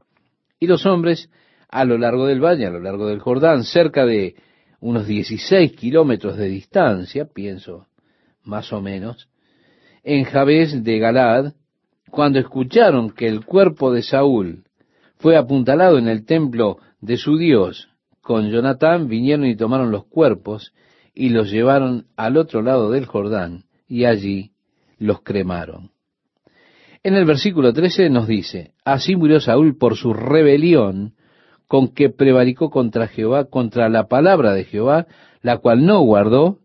[0.59, 1.32] Y los hombres,
[1.67, 4.36] a lo largo del valle, a lo largo del Jordán, cerca de
[4.82, 7.88] unos 16 kilómetros de distancia, pienso,
[8.43, 9.30] más o menos,
[10.03, 11.53] en Jabes de Galad,
[12.11, 14.65] cuando escucharon que el cuerpo de Saúl
[15.15, 17.88] fue apuntalado en el templo de su Dios,
[18.22, 20.74] con Jonatán vinieron y tomaron los cuerpos
[21.13, 24.51] y los llevaron al otro lado del Jordán y allí
[24.97, 25.91] los cremaron.
[27.03, 31.15] En el versículo 13 nos dice, así murió Saúl por su rebelión
[31.67, 35.07] con que prevaricó contra Jehová, contra la palabra de Jehová,
[35.41, 36.59] la cual no guardó,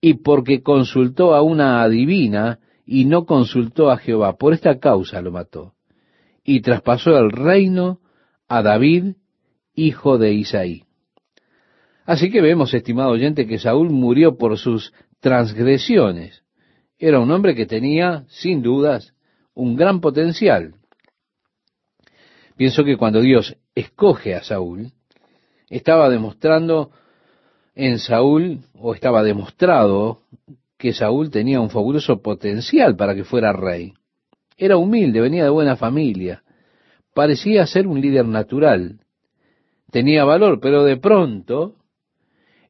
[0.00, 4.36] y porque consultó a una adivina y no consultó a Jehová.
[4.36, 5.74] Por esta causa lo mató.
[6.44, 8.00] Y traspasó el reino
[8.48, 9.16] a David,
[9.74, 10.87] hijo de Isaí.
[12.08, 16.42] Así que vemos, estimado oyente, que Saúl murió por sus transgresiones.
[16.98, 19.12] Era un hombre que tenía, sin dudas,
[19.52, 20.72] un gran potencial.
[22.56, 24.90] Pienso que cuando Dios escoge a Saúl,
[25.68, 26.92] estaba demostrando
[27.74, 30.22] en Saúl, o estaba demostrado
[30.78, 33.92] que Saúl tenía un fabuloso potencial para que fuera rey.
[34.56, 36.42] Era humilde, venía de buena familia,
[37.12, 38.98] parecía ser un líder natural,
[39.90, 41.74] tenía valor, pero de pronto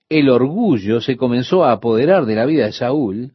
[0.09, 3.33] el orgullo se comenzó a apoderar de la vida de Saúl,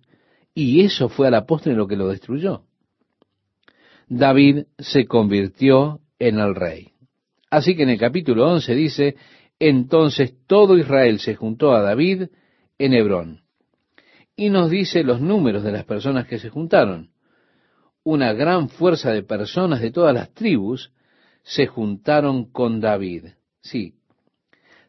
[0.56, 2.64] y eso fue a la postre lo que lo destruyó.
[4.08, 6.92] David se convirtió en el rey.
[7.50, 9.16] Así que en el capítulo 11 dice,
[9.60, 12.24] entonces todo Israel se juntó a David
[12.78, 13.42] en Hebrón.
[14.36, 17.12] Y nos dice los números de las personas que se juntaron.
[18.04, 20.92] Una gran fuerza de personas de todas las tribus
[21.44, 23.26] se juntaron con David.
[23.62, 23.96] Sí,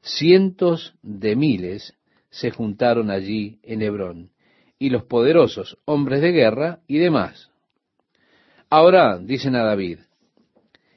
[0.05, 1.95] cientos de miles
[2.31, 4.31] se juntaron allí en Hebrón,
[4.79, 7.51] y los poderosos hombres de guerra y demás.
[8.69, 10.01] Ahora dicen a David,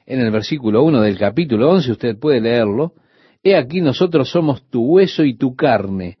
[0.04, 2.94] en el versículo 1 del capítulo 11, usted puede leerlo,
[3.42, 6.18] He aquí nosotros somos tu hueso y tu carne.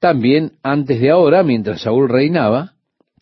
[0.00, 2.72] También antes de ahora, mientras Saúl reinaba,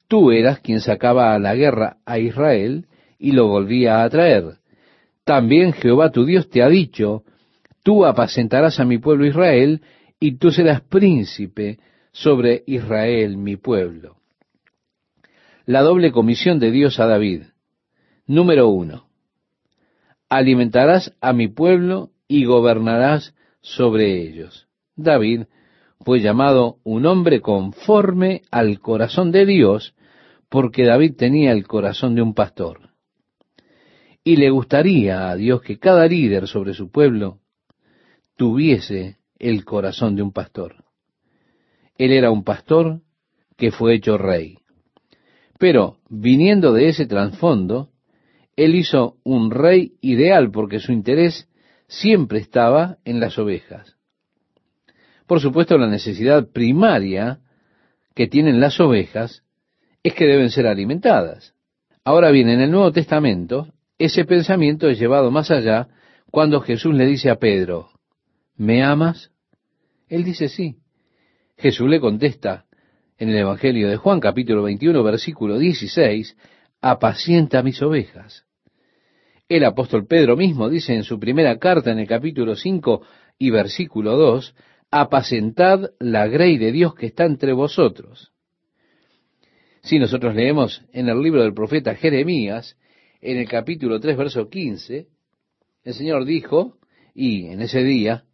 [0.08, 2.86] tú eras quien sacaba a la guerra a Israel
[3.18, 4.54] y lo volvía a traer.
[5.24, 7.24] También Jehová tu Dios te ha dicho,
[7.82, 9.82] tú apacentarás a mi pueblo Israel
[10.18, 11.78] y tú serás príncipe
[12.12, 14.20] sobre Israel, mi pueblo
[15.70, 17.42] la doble comisión de Dios a David.
[18.26, 19.06] Número uno,
[20.28, 24.66] alimentarás a mi pueblo y gobernarás sobre ellos.
[24.96, 25.44] David
[26.00, 29.94] fue llamado un hombre conforme al corazón de Dios,
[30.48, 32.90] porque David tenía el corazón de un pastor.
[34.24, 37.39] Y le gustaría a Dios que cada líder sobre su pueblo
[38.40, 40.76] tuviese el corazón de un pastor.
[41.98, 43.02] Él era un pastor
[43.58, 44.56] que fue hecho rey.
[45.58, 47.90] Pero, viniendo de ese trasfondo,
[48.56, 51.50] él hizo un rey ideal porque su interés
[51.86, 53.98] siempre estaba en las ovejas.
[55.26, 57.40] Por supuesto, la necesidad primaria
[58.14, 59.42] que tienen las ovejas
[60.02, 61.52] es que deben ser alimentadas.
[62.04, 63.68] Ahora bien, en el Nuevo Testamento,
[63.98, 65.88] ese pensamiento es llevado más allá
[66.30, 67.90] cuando Jesús le dice a Pedro,
[68.60, 69.30] ¿me amas?
[70.06, 70.76] Él dice sí.
[71.56, 72.66] Jesús le contesta,
[73.16, 76.36] en el Evangelio de Juan capítulo 21 versículo 16,
[76.82, 78.44] apacienta mis ovejas.
[79.48, 83.00] El apóstol Pedro mismo dice en su primera carta en el capítulo 5
[83.38, 84.54] y versículo 2,
[84.90, 88.30] apacentad la grey de Dios que está entre vosotros.
[89.80, 92.76] Si nosotros leemos en el libro del profeta Jeremías,
[93.22, 95.08] en el capítulo 3, verso 15,
[95.82, 96.76] el Señor dijo,
[97.14, 98.26] y en ese día,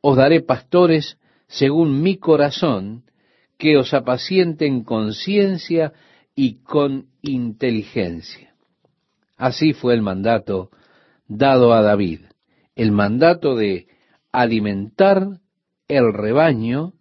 [0.00, 3.04] os daré pastores según mi corazón,
[3.58, 5.92] que os apacienten con ciencia
[6.34, 8.54] y con inteligencia.
[9.36, 10.70] Así fue el mandato
[11.28, 12.20] dado a David,
[12.74, 13.88] el mandato de
[14.32, 15.40] alimentar
[15.88, 16.94] el rebaño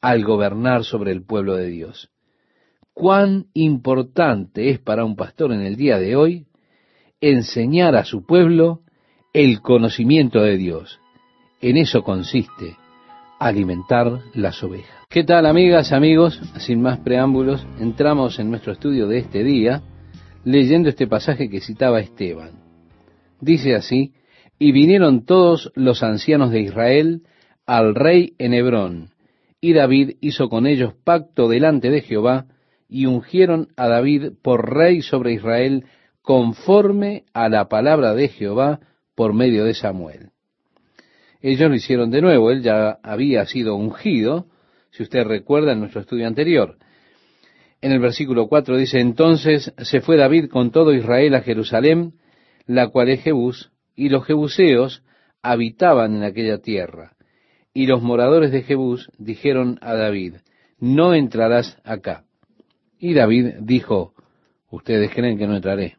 [0.00, 2.10] al gobernar sobre el pueblo de Dios.
[2.92, 6.46] Cuán importante es para un pastor en el día de hoy
[7.20, 8.82] enseñar a su pueblo
[9.32, 11.00] el conocimiento de Dios.
[11.60, 12.76] En eso consiste
[13.40, 15.04] alimentar las ovejas.
[15.08, 16.40] ¿Qué tal amigas, amigos?
[16.58, 19.82] Sin más preámbulos, entramos en nuestro estudio de este día
[20.44, 22.52] leyendo este pasaje que citaba Esteban.
[23.40, 24.12] Dice así,
[24.56, 27.22] y vinieron todos los ancianos de Israel
[27.66, 29.10] al rey en Hebrón,
[29.60, 32.46] y David hizo con ellos pacto delante de Jehová,
[32.88, 35.86] y ungieron a David por rey sobre Israel
[36.22, 38.78] conforme a la palabra de Jehová
[39.16, 40.30] por medio de Samuel.
[41.40, 44.46] Ellos lo hicieron de nuevo, él ya había sido ungido,
[44.90, 46.76] si usted recuerda en nuestro estudio anterior.
[47.80, 52.14] En el versículo 4 dice, entonces se fue David con todo Israel a Jerusalén,
[52.66, 55.02] la cual es Jebús, y los jebuseos
[55.42, 57.12] habitaban en aquella tierra.
[57.72, 60.36] Y los moradores de Jebús dijeron a David,
[60.80, 62.24] no entrarás acá.
[62.98, 64.14] Y David dijo,
[64.70, 65.97] ustedes creen que no entraré.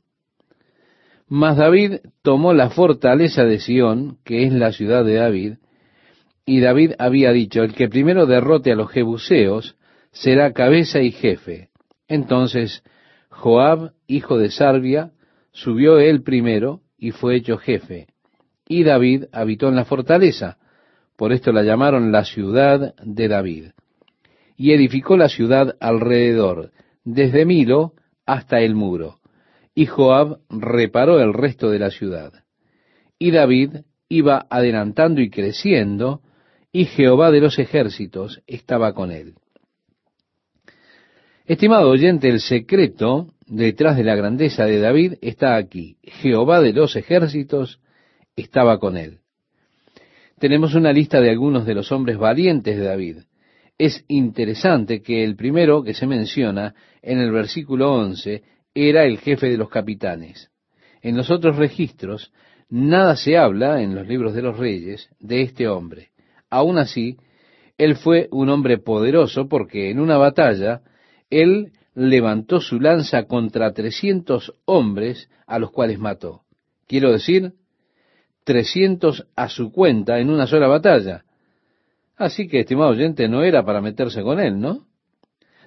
[1.30, 5.54] Mas David tomó la fortaleza de Sión, que es la ciudad de David,
[6.44, 9.78] y David había dicho, el que primero derrote a los jebuseos
[10.12, 11.70] será cabeza y jefe.
[12.08, 12.84] Entonces
[13.30, 15.12] Joab, hijo de Sarbia,
[15.52, 18.08] subió él primero y fue hecho jefe.
[18.68, 20.58] Y David habitó en la fortaleza,
[21.16, 23.66] por esto la llamaron la ciudad de David.
[24.58, 26.72] Y edificó la ciudad alrededor,
[27.04, 27.94] desde Milo
[28.26, 29.18] hasta el muro
[29.80, 32.34] y Joab reparó el resto de la ciudad.
[33.18, 33.78] Y David
[34.10, 36.20] iba adelantando y creciendo,
[36.74, 39.36] y Jehová de los ejércitos estaba con él.
[41.46, 45.96] Estimado oyente, el secreto detrás de la grandeza de David está aquí.
[46.04, 47.80] Jehová de los ejércitos
[48.36, 49.20] estaba con él.
[50.40, 53.18] Tenemos una lista de algunos de los hombres valientes de David.
[53.78, 59.49] Es interesante que el primero que se menciona en el versículo 11 era el jefe
[59.49, 60.51] de los capitanes.
[61.01, 62.32] En los otros registros,
[62.70, 66.09] nada se habla en los libros de los reyes de este hombre.
[66.49, 67.17] Aún así,
[67.78, 70.82] él fue un hombre poderoso porque en una batalla
[71.30, 76.43] él levantó su lanza contra trescientos hombres a los cuales mató.
[76.88, 77.53] Quiero decir,
[78.43, 81.24] trescientos a su cuenta en una sola batalla.
[82.17, 84.86] Así que, estimado oyente, no era para meterse con él, ¿no?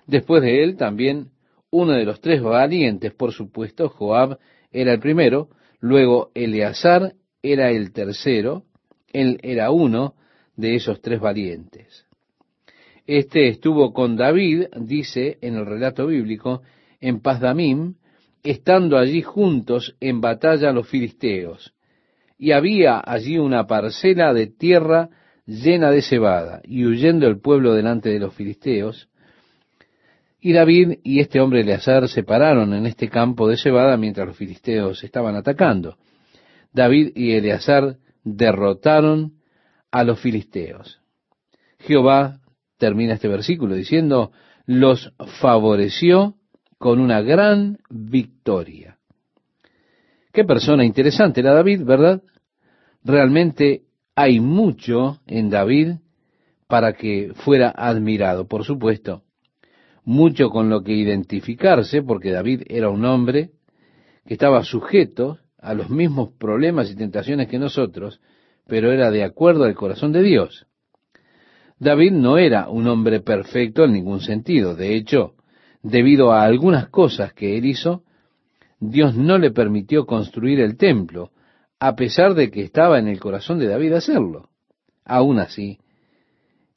[0.06, 1.30] Después de él también
[1.72, 4.38] uno de los tres valientes, por supuesto, Joab
[4.70, 5.48] era el primero,
[5.80, 8.64] luego Eleazar era el tercero,
[9.12, 10.14] él era uno
[10.54, 12.06] de esos tres valientes.
[13.06, 16.62] Este estuvo con David, dice en el relato bíblico,
[17.00, 17.94] en Pazdamim,
[18.42, 21.74] estando allí juntos en batalla los filisteos.
[22.38, 25.08] Y había allí una parcela de tierra
[25.46, 29.08] llena de cebada, y huyendo el pueblo delante de los filisteos,
[30.44, 34.36] y David y este hombre Eleazar se pararon en este campo de cebada mientras los
[34.36, 35.96] filisteos estaban atacando.
[36.72, 39.34] David y Eleazar derrotaron
[39.92, 41.00] a los filisteos.
[41.78, 42.40] Jehová
[42.76, 44.32] termina este versículo diciendo,
[44.66, 46.34] los favoreció
[46.76, 48.98] con una gran victoria.
[50.32, 52.20] Qué persona interesante era David, ¿verdad?
[53.04, 53.84] Realmente
[54.16, 55.98] hay mucho en David
[56.66, 59.22] para que fuera admirado, por supuesto
[60.04, 63.50] mucho con lo que identificarse, porque David era un hombre
[64.26, 68.20] que estaba sujeto a los mismos problemas y tentaciones que nosotros,
[68.66, 70.66] pero era de acuerdo al corazón de Dios.
[71.78, 74.74] David no era un hombre perfecto en ningún sentido.
[74.74, 75.34] De hecho,
[75.82, 78.04] debido a algunas cosas que él hizo,
[78.78, 81.30] Dios no le permitió construir el templo,
[81.80, 84.50] a pesar de que estaba en el corazón de David hacerlo.
[85.04, 85.78] Aún así,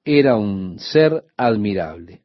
[0.03, 2.24] era un ser admirable.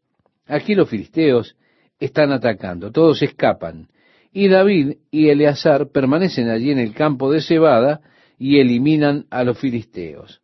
[0.50, 1.56] Aquí los filisteos
[2.00, 3.86] están atacando, todos escapan,
[4.32, 8.00] y David y Eleazar permanecen allí en el campo de cebada
[8.36, 10.40] y eliminan a los filisteos.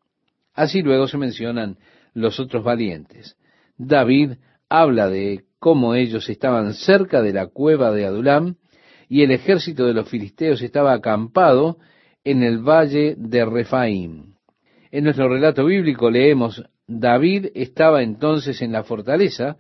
[0.55, 1.79] Así luego se mencionan
[2.15, 3.37] los otros valientes.
[3.79, 4.35] David
[4.69, 8.55] habla de cómo ellos estaban cerca de la cueva de Adulam
[9.09, 11.79] y el ejército de los filisteos estaba acampado
[12.23, 14.35] en el valle de Refaim.
[14.93, 19.57] En nuestro relato bíblico leemos, David estaba entonces en la fortaleza,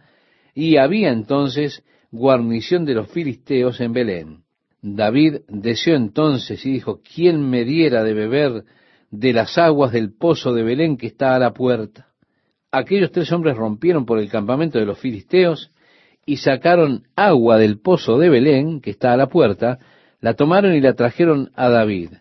[0.57, 4.45] y había entonces guarnición de los filisteos en Belén.
[4.81, 8.65] David deseó entonces y dijo, ¿quién me diera de beber
[9.11, 12.09] de las aguas del pozo de Belén que está a la puerta?
[12.73, 15.73] Aquellos tres hombres rompieron por el campamento de los filisteos
[16.25, 19.79] y sacaron agua del pozo de Belén que está a la puerta,
[20.21, 22.13] la tomaron y la trajeron a David.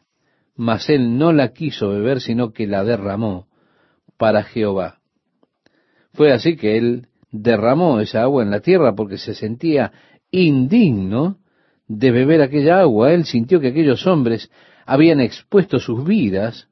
[0.58, 3.48] Mas él no la quiso beber, sino que la derramó
[4.18, 5.00] para Jehová.
[6.14, 7.08] Fue así que él
[7.42, 9.92] derramó esa agua en la tierra porque se sentía
[10.32, 11.38] indigno
[11.88, 13.14] de beber aquella agua.
[13.14, 14.52] Él sintió que aquellos hombres
[14.86, 16.70] habían expuesto sus vidas,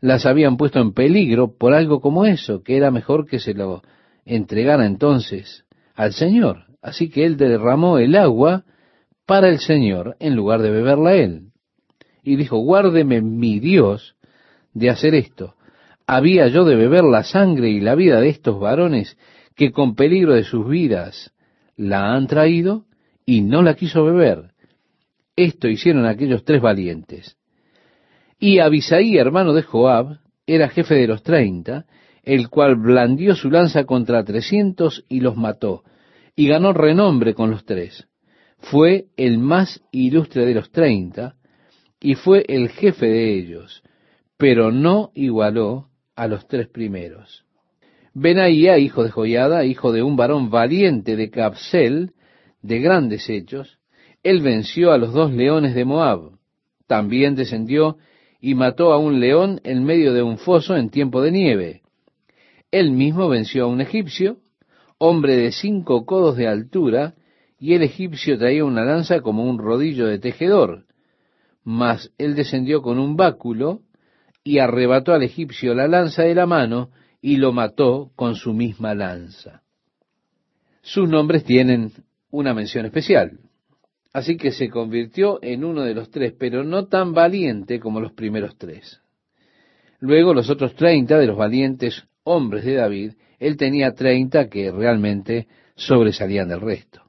[0.00, 3.82] las habían puesto en peligro por algo como eso, que era mejor que se lo
[4.24, 5.64] entregara entonces
[5.94, 6.66] al Señor.
[6.82, 8.64] Así que él derramó el agua
[9.26, 11.52] para el Señor en lugar de beberla él.
[12.24, 14.16] Y dijo, guárdeme mi Dios
[14.74, 15.54] de hacer esto.
[16.06, 19.16] ¿Había yo de beber la sangre y la vida de estos varones
[19.54, 21.32] que con peligro de sus vidas
[21.76, 22.86] la han traído?
[23.24, 24.52] Y no la quiso beber.
[25.36, 27.36] Esto hicieron aquellos tres valientes.
[28.38, 31.86] Y Abisaí, hermano de Joab, era jefe de los treinta,
[32.22, 35.84] el cual blandió su lanza contra trescientos y los mató,
[36.34, 38.08] y ganó renombre con los tres.
[38.58, 41.36] Fue el más ilustre de los treinta,
[42.00, 43.82] y fue el jefe de ellos,
[44.36, 47.44] pero no igualó a los tres primeros.
[48.14, 52.12] Benaía, hijo de Joyada, hijo de un varón valiente de Capsel,
[52.60, 53.78] de grandes hechos,
[54.22, 56.32] él venció a los dos leones de Moab.
[56.86, 57.96] También descendió
[58.40, 61.82] y mató a un león en medio de un foso en tiempo de nieve.
[62.70, 64.38] Él mismo venció a un egipcio,
[64.98, 67.14] hombre de cinco codos de altura,
[67.58, 70.84] y el egipcio traía una lanza como un rodillo de tejedor.
[71.64, 73.80] Mas él descendió con un báculo
[74.44, 76.90] y arrebató al egipcio la lanza de la mano
[77.22, 79.62] y lo mató con su misma lanza.
[80.82, 81.92] Sus nombres tienen
[82.30, 83.38] una mención especial.
[84.12, 88.12] Así que se convirtió en uno de los tres, pero no tan valiente como los
[88.12, 89.00] primeros tres.
[90.00, 95.46] Luego los otros treinta de los valientes hombres de David, él tenía treinta que realmente
[95.76, 97.02] sobresalían del resto.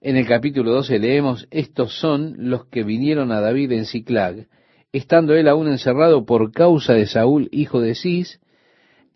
[0.00, 4.46] En el capítulo 12 leemos, estos son los que vinieron a David en Ciclag,
[4.92, 8.40] estando él aún encerrado por causa de Saúl, hijo de Cis,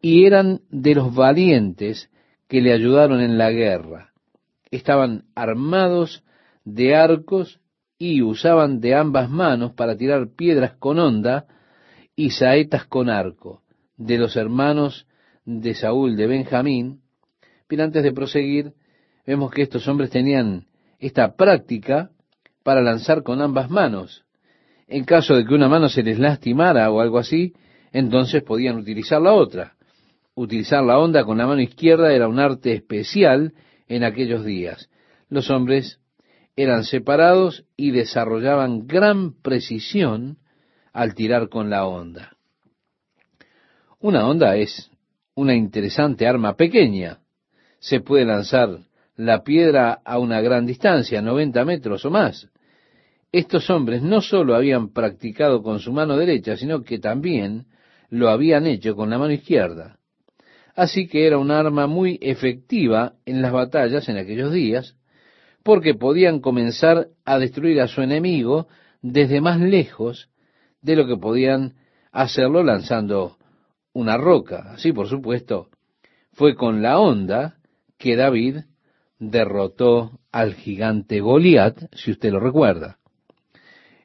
[0.05, 2.11] y eran de los valientes
[2.47, 4.13] que le ayudaron en la guerra.
[4.71, 6.23] Estaban armados
[6.63, 7.59] de arcos
[7.97, 11.47] y usaban de ambas manos para tirar piedras con honda
[12.15, 13.63] y saetas con arco,
[13.97, 15.07] de los hermanos
[15.47, 17.01] de Saúl de Benjamín.
[17.67, 18.75] Pero antes de proseguir,
[19.27, 20.67] vemos que estos hombres tenían
[20.99, 22.11] esta práctica
[22.63, 24.27] para lanzar con ambas manos.
[24.87, 27.55] En caso de que una mano se les lastimara o algo así,
[27.91, 29.77] entonces podían utilizar la otra.
[30.35, 33.55] Utilizar la honda con la mano izquierda era un arte especial
[33.87, 34.91] en aquellos días.
[35.29, 36.01] Los hombres
[36.57, 40.39] eran separados y desarrollaban gran precisión
[40.93, 42.37] al tirar con la onda.
[44.01, 44.91] Una onda es
[45.35, 47.21] una interesante arma pequeña.
[47.79, 48.79] Se puede lanzar
[49.17, 52.49] la piedra a una gran distancia, 90 metros o más.
[53.33, 57.67] Estos hombres no solo habían practicado con su mano derecha, sino que también
[58.11, 59.99] lo habían hecho con la mano izquierda.
[60.75, 64.97] Así que era un arma muy efectiva en las batallas en aquellos días,
[65.63, 68.69] porque podían comenzar a destruir a su enemigo
[69.01, 70.31] desde más lejos
[70.83, 71.75] de lo que podían
[72.13, 73.39] hacerlo lanzando
[73.93, 74.73] una roca.
[74.73, 75.69] Así, por supuesto,
[76.33, 77.57] fue con la onda
[77.97, 78.59] que David
[79.19, 82.99] derrotó al gigante Goliat, si usted lo recuerda.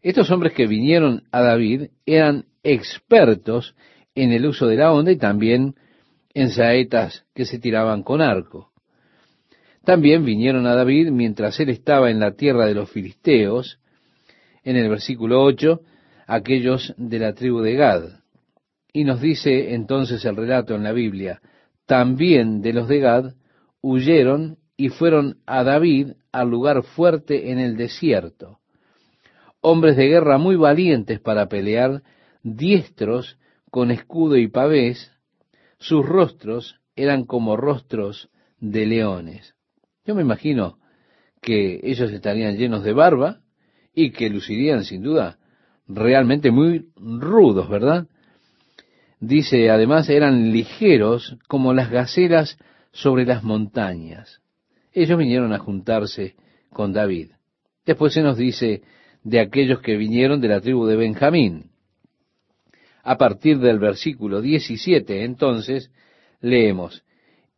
[0.01, 3.75] Estos hombres que vinieron a David eran expertos
[4.15, 5.75] en el uso de la onda y también
[6.33, 8.71] en saetas que se tiraban con arco.
[9.83, 13.79] También vinieron a David mientras él estaba en la tierra de los filisteos,
[14.63, 15.81] en el versículo 8,
[16.27, 18.03] aquellos de la tribu de Gad.
[18.93, 21.41] Y nos dice entonces el relato en la Biblia,
[21.85, 23.33] también de los de Gad
[23.81, 28.59] huyeron y fueron a David al lugar fuerte en el desierto.
[29.61, 32.03] Hombres de guerra muy valientes para pelear,
[32.43, 33.37] diestros
[33.71, 35.11] con escudo y pavés,
[35.79, 39.55] sus rostros eran como rostros de leones.
[40.05, 40.77] Yo me imagino
[41.41, 43.41] que ellos estarían llenos de barba
[43.93, 45.39] y que lucirían sin duda
[45.87, 48.07] realmente muy rudos, ¿verdad?
[49.19, 52.57] Dice, además, eran ligeros como las gaceras
[52.91, 54.41] sobre las montañas.
[54.93, 56.35] Ellos vinieron a juntarse
[56.69, 57.31] con David.
[57.85, 58.81] Después se nos dice
[59.23, 61.71] de aquellos que vinieron de la tribu de Benjamín.
[63.03, 65.91] A partir del versículo 17, entonces,
[66.41, 67.03] leemos,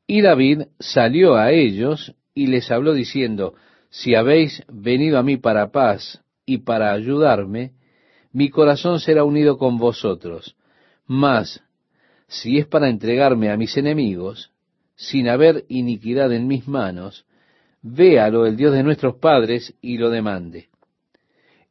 [0.08, 3.56] y David salió a ellos y les habló diciendo,
[3.89, 7.74] si habéis venido a mí para paz y para ayudarme,
[8.34, 10.56] mi corazón será unido con vosotros.
[11.06, 11.62] Mas,
[12.28, 14.52] si es para entregarme a mis enemigos,
[14.96, 17.26] sin haber iniquidad en mis manos,
[17.82, 20.70] véalo el Dios de nuestros padres y lo demande.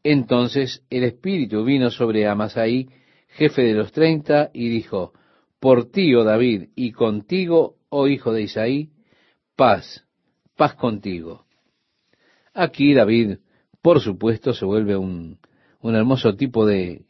[0.02, 2.88] Entonces el Espíritu vino sobre Amasai,
[3.30, 5.12] jefe de los treinta, y dijo,
[5.58, 8.90] Por ti, oh David, y contigo, oh hijo de Isaí,
[9.56, 10.04] paz,
[10.56, 11.46] paz contigo.
[12.54, 13.38] Aquí David,
[13.82, 15.38] por supuesto, se vuelve un,
[15.80, 17.02] un hermoso tipo de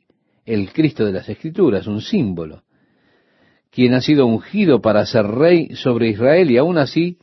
[0.44, 2.64] el Cristo de las Escrituras, un símbolo,
[3.70, 7.18] quien ha sido ungido para ser rey sobre Israel y aún así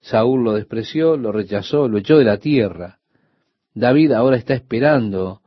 [0.00, 2.98] Saúl lo despreció, lo rechazó, lo echó de la tierra.
[3.74, 5.40] David ahora está esperando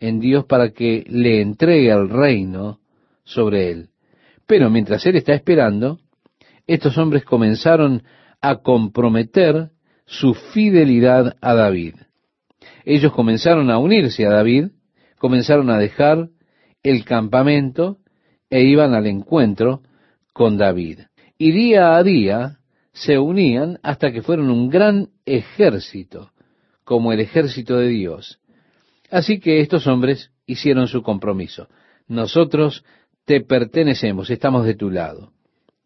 [0.00, 2.80] en Dios para que le entregue el reino
[3.24, 3.88] sobre él.
[4.46, 5.98] Pero mientras él está esperando,
[6.66, 8.02] estos hombres comenzaron
[8.40, 9.70] a comprometer
[10.06, 11.94] su fidelidad a David.
[12.84, 14.68] Ellos comenzaron a unirse a David,
[15.18, 16.28] comenzaron a dejar
[16.82, 17.98] el campamento
[18.48, 19.82] e iban al encuentro
[20.32, 21.00] con David.
[21.38, 22.58] Y día a día
[22.92, 26.30] se unían hasta que fueron un gran ejército,
[26.84, 28.38] como el ejército de Dios.
[29.16, 31.68] Así que estos hombres hicieron su compromiso.
[32.06, 32.84] Nosotros
[33.24, 35.32] te pertenecemos, estamos de tu lado.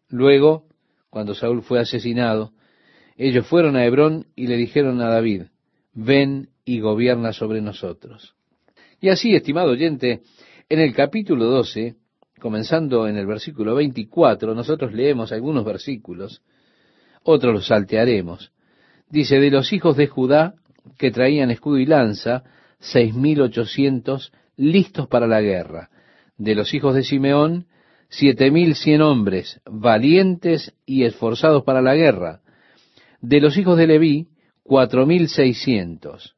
[0.09, 0.65] Luego,
[1.09, 2.51] cuando Saúl fue asesinado,
[3.15, 5.43] ellos fueron a Hebrón y le dijeron a David,
[5.93, 8.35] ven y gobierna sobre nosotros.
[8.99, 10.23] Y así, estimado oyente,
[10.67, 11.95] en el capítulo 12,
[12.37, 16.41] comenzando en el versículo 24, nosotros leemos algunos versículos,
[17.23, 18.51] otros los saltearemos.
[19.09, 20.55] Dice, de los hijos de Judá,
[20.97, 22.43] que traían escudo y lanza,
[22.81, 25.89] seis mil ochocientos listos para la guerra.
[26.37, 27.67] De los hijos de Simeón,
[28.09, 32.41] siete mil cien hombres, valientes y esforzados para la guerra.
[33.21, 34.27] De los hijos de Leví,
[34.63, 36.35] cuatro mil seiscientos.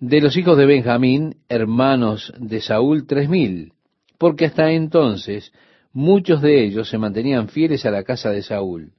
[0.00, 3.72] De los hijos de Benjamín, hermanos de Saúl, tres mil,
[4.18, 5.52] porque hasta entonces
[5.92, 8.92] muchos de ellos se mantenían fieles a la casa de Saúl.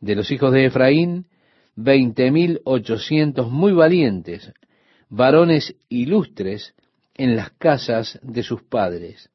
[0.00, 1.26] De los hijos de Efraín,
[1.74, 4.52] veinte mil ochocientos muy valientes,
[5.10, 6.74] varones ilustres
[7.14, 9.28] en las casas de sus padres.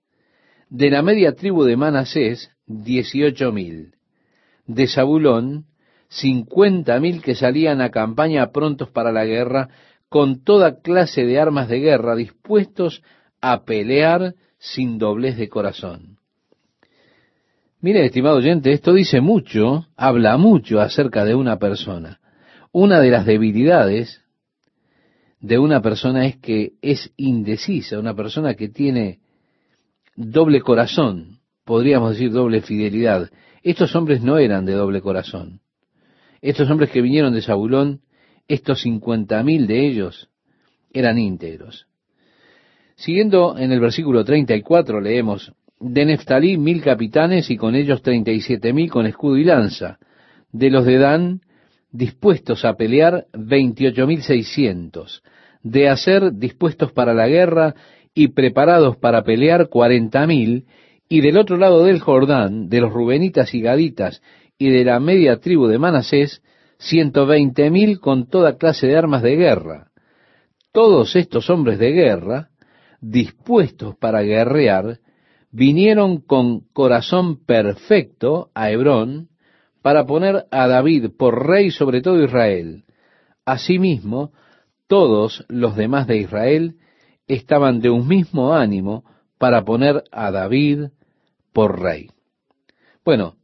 [0.70, 3.94] De la media tribu de Manasés, dieciocho mil.
[4.66, 5.66] De Zabulón,
[6.08, 9.70] cincuenta mil que salían a campaña prontos para la guerra,
[10.10, 13.04] con toda clase de armas de guerra, dispuestos
[13.42, 16.18] a pelear sin doblez de corazón.
[17.82, 22.20] Mire, estimado oyente, esto dice mucho, habla mucho acerca de una persona.
[22.72, 24.25] Una de las debilidades
[25.40, 29.20] de una persona es que es indecisa, una persona que tiene
[30.16, 33.30] doble corazón, podríamos decir doble fidelidad.
[33.64, 35.62] Estos hombres no eran de doble corazón.
[36.42, 38.02] Estos hombres que vinieron de Zabulón,
[38.48, 40.30] estos cincuenta mil de ellos,
[40.94, 41.88] eran íntegros.
[42.96, 48.42] Siguiendo en el versículo 34 leemos, de Neftalí mil capitanes y con ellos treinta y
[48.42, 50.00] siete mil con escudo y lanza.
[50.52, 51.42] De los de Dan,
[51.96, 55.24] dispuestos a pelear, veintiocho mil seiscientos.
[55.64, 57.74] De hacer, dispuestos para la guerra
[58.14, 60.66] y preparados para pelear, cuarenta mil.
[61.08, 64.22] Y del otro lado del Jordán, de los Rubenitas y Gaditas
[64.58, 66.42] y de la media tribu de Manasés,
[66.78, 69.92] ciento veinte mil con toda clase de armas de guerra.
[70.72, 72.50] Todos estos hombres de guerra,
[73.00, 75.00] dispuestos para guerrear,
[75.52, 79.30] vinieron con corazón perfecto a Hebrón
[79.86, 82.86] para poner a David por rey sobre todo Israel.
[83.46, 84.32] Asimismo,
[84.88, 86.78] todos los demás de Israel
[87.28, 89.06] estaban de un mismo ánimo
[89.38, 90.86] para poner a David
[91.54, 92.10] por rey.
[93.04, 93.36] Bueno,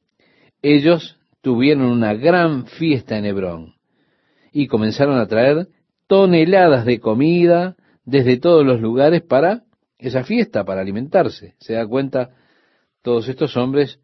[0.64, 3.76] ellos tuvieron una gran fiesta en Hebrón
[4.52, 5.68] y comenzaron a traer
[6.08, 9.62] toneladas de comida desde todos los lugares para
[10.00, 11.54] esa fiesta, para alimentarse.
[11.60, 12.32] Se da cuenta,
[13.04, 14.00] todos estos hombres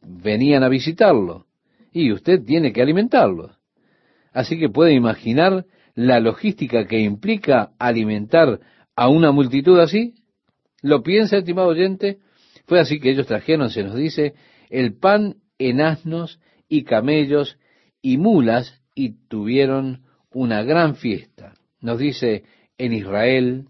[0.00, 1.44] venían a visitarlo
[1.94, 3.52] y usted tiene que alimentarlo.
[4.32, 5.64] Así que puede imaginar
[5.94, 8.60] la logística que implica alimentar
[8.96, 10.14] a una multitud así.
[10.82, 12.18] ¿Lo piensa, estimado oyente?
[12.66, 14.34] Fue así que ellos trajeron, se nos dice,
[14.70, 17.58] el pan en asnos y camellos
[18.02, 21.54] y mulas y tuvieron una gran fiesta.
[21.80, 22.42] Nos dice,
[22.76, 23.68] en Israel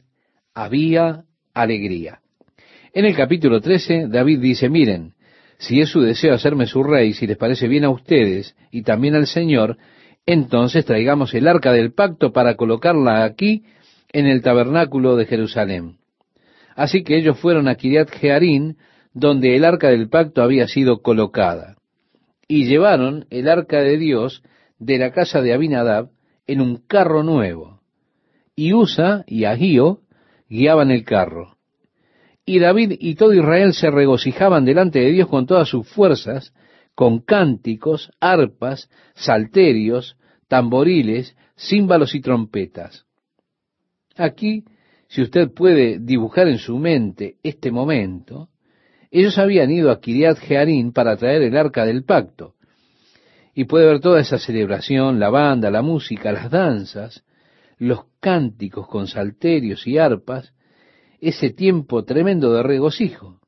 [0.55, 2.21] había alegría.
[2.93, 5.14] En el capítulo 13, David dice, miren,
[5.59, 9.15] si es su deseo hacerme su rey, si les parece bien a ustedes y también
[9.15, 9.79] al Señor,
[10.27, 13.65] entonces traigamos el arca del pacto para colocarla aquí
[14.13, 15.99] en el tabernáculo de Jerusalén.
[16.77, 18.79] Así que ellos fueron a Kiriat Jearín,
[19.13, 21.77] donde el arca del pacto había sido colocada
[22.49, 24.43] y llevaron el arca de Dios
[24.79, 26.11] de la casa de Abinadab
[26.47, 27.81] en un carro nuevo.
[28.57, 30.01] Y Usa y Agío
[30.49, 31.54] guiaban el carro.
[32.47, 36.53] Y David y todo Israel se regocijaban delante de Dios con todas sus fuerzas,
[36.95, 40.17] con cánticos, arpas, salterios,
[40.49, 43.07] tamboriles, címbalos y trompetas.
[44.17, 44.65] Aquí,
[45.09, 48.51] si usted puede dibujar en su mente este momento,
[49.11, 52.55] ellos habían ido a Kiriat Jearín para traer el arca del pacto.
[53.55, 57.25] Y puede ver toda esa celebración, la banda, la música, las danzas,
[57.79, 60.53] los cánticos con salterios y arpas.
[61.29, 63.41] Ese tiempo tremendo de regocijo.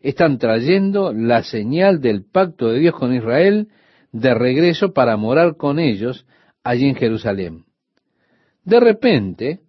[0.00, 3.68] Están trayendo la señal del pacto de Dios con Israel
[4.12, 6.26] de regreso para morar con ellos
[6.62, 7.64] allí en Jerusalén.
[8.64, 9.60] De repente,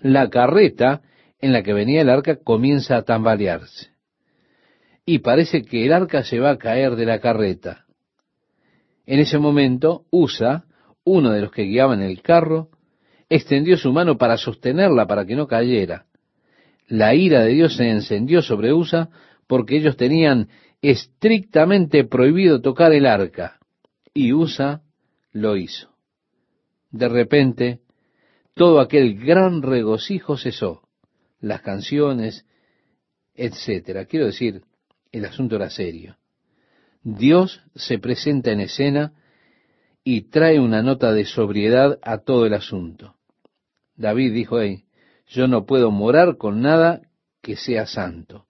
[0.00, 1.02] la carreta
[1.40, 3.88] en la que venía el arca comienza a tambalearse.
[5.04, 7.86] Y parece que el arca se va a caer de la carreta.
[9.04, 10.64] En ese momento, Usa,
[11.04, 12.68] uno de los que guiaban el carro,
[13.34, 16.04] extendió su mano para sostenerla para que no cayera.
[16.86, 19.08] La ira de Dios se encendió sobre Usa
[19.46, 20.48] porque ellos tenían
[20.82, 23.58] estrictamente prohibido tocar el arca.
[24.12, 24.82] Y Usa
[25.32, 25.88] lo hizo.
[26.90, 27.80] De repente,
[28.54, 30.82] todo aquel gran regocijo cesó.
[31.40, 32.44] Las canciones,
[33.34, 34.04] etcétera.
[34.04, 34.62] Quiero decir,
[35.10, 36.18] el asunto era serio.
[37.02, 39.14] Dios se presenta en escena
[40.04, 43.16] y trae una nota de sobriedad a todo el asunto.
[44.02, 44.84] David dijo, hey,
[45.28, 47.02] yo no puedo morar con nada
[47.40, 48.46] que sea santo,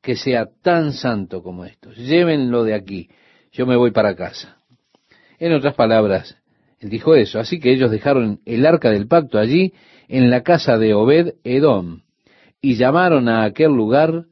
[0.00, 1.92] que sea tan santo como esto.
[1.92, 3.10] Llévenlo de aquí,
[3.52, 4.58] yo me voy para casa.
[5.38, 6.36] En otras palabras,
[6.78, 9.74] él dijo eso, así que ellos dejaron el arca del pacto allí
[10.06, 12.02] en la casa de Obed Edom
[12.60, 14.26] y llamaron a aquel lugar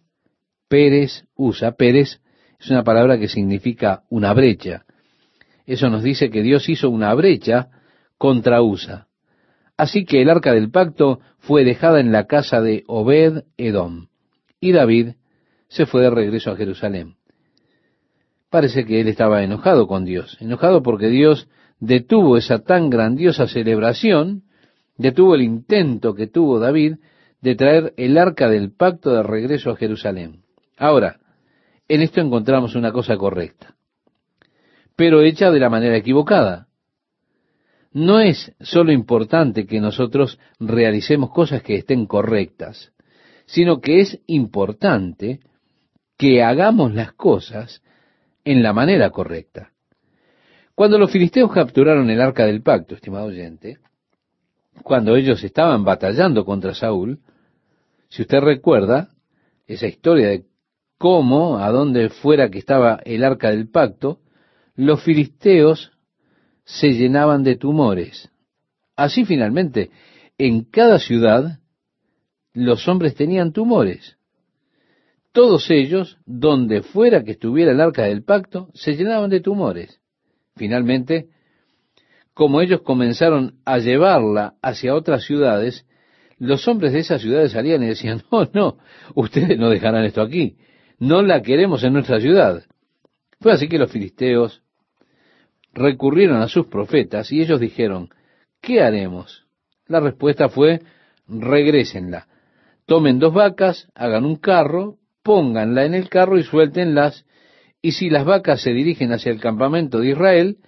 [0.69, 1.73] Pérez Usa.
[1.73, 2.21] Pérez
[2.61, 4.85] es una palabra que significa una brecha.
[5.67, 7.69] Eso nos dice que Dios hizo una brecha
[8.17, 9.09] contra Usa.
[9.77, 14.09] Así que el arca del pacto fue dejada en la casa de Obed Edom.
[14.61, 15.15] Y David
[15.69, 17.17] se fue de regreso a Jerusalén.
[18.51, 21.49] Parece que él estaba enojado con Dios, enojado porque Dios
[21.81, 24.43] detuvo esa tan grandiosa celebración,
[24.99, 26.97] detuvo el intento que tuvo David
[27.41, 30.43] de traer el arca del pacto de regreso a Jerusalén.
[30.77, 31.19] Ahora,
[31.89, 33.75] en esto encontramos una cosa correcta,
[34.97, 36.69] pero hecha de la manera equivocada.
[37.93, 42.93] No es solo importante que nosotros realicemos cosas que estén correctas,
[43.47, 45.41] sino que es importante
[46.17, 47.83] que hagamos las cosas
[48.45, 49.73] en la manera correcta.
[50.75, 53.79] Cuando los filisteos capturaron el arca del pacto, estimado oyente,
[54.83, 57.21] cuando ellos estaban batallando contra Saúl,
[58.09, 59.11] si usted recuerda
[59.67, 60.45] esa historia de
[60.99, 64.21] cómo, a donde fuera que estaba el arca del pacto,
[64.75, 65.93] los filisteos
[66.65, 68.31] se llenaban de tumores.
[68.97, 69.91] Así finalmente,
[70.39, 71.59] en cada ciudad,
[72.53, 74.17] los hombres tenían tumores.
[75.33, 80.01] Todos ellos, donde fuera que estuviera el arca del pacto, se llenaban de tumores.
[80.57, 81.29] Finalmente,
[82.35, 85.87] como ellos comenzaron a llevarla hacia otras ciudades,
[86.39, 88.79] los hombres de esas ciudades salían y decían, no, no,
[89.15, 90.57] ustedes no dejarán esto aquí,
[90.99, 92.65] no la queremos en nuestra ciudad.
[93.41, 94.62] Fue así que los filisteos
[95.73, 98.11] recurrieron a sus profetas y ellos dijeron,
[98.61, 99.47] ¿qué haremos?
[99.87, 100.81] La respuesta fue,
[101.27, 102.29] regrésenla,
[102.87, 107.25] tomen dos vacas, hagan un carro, pónganla en el carro y suéltenlas,
[107.81, 110.59] y si las vacas se dirigen hacia el campamento de Israel,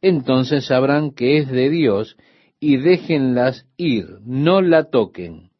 [0.00, 2.16] entonces sabrán que es de Dios
[2.60, 5.50] y déjenlas ir, no la toquen.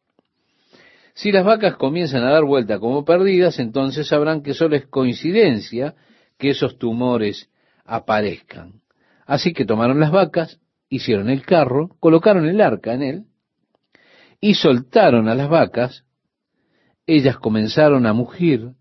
[1.13, 5.95] Si las vacas comienzan a dar vuelta como perdidas, entonces sabrán que solo es coincidencia
[6.37, 7.49] que esos tumores
[7.85, 8.80] aparezcan.
[9.31, 10.59] Así que tomaron las vacas,
[10.89, 13.23] hicieron el carro, colocaron el arca en él
[14.41, 16.03] y soltaron a las vacas
[17.07, 18.71] ellas comenzaron a mugir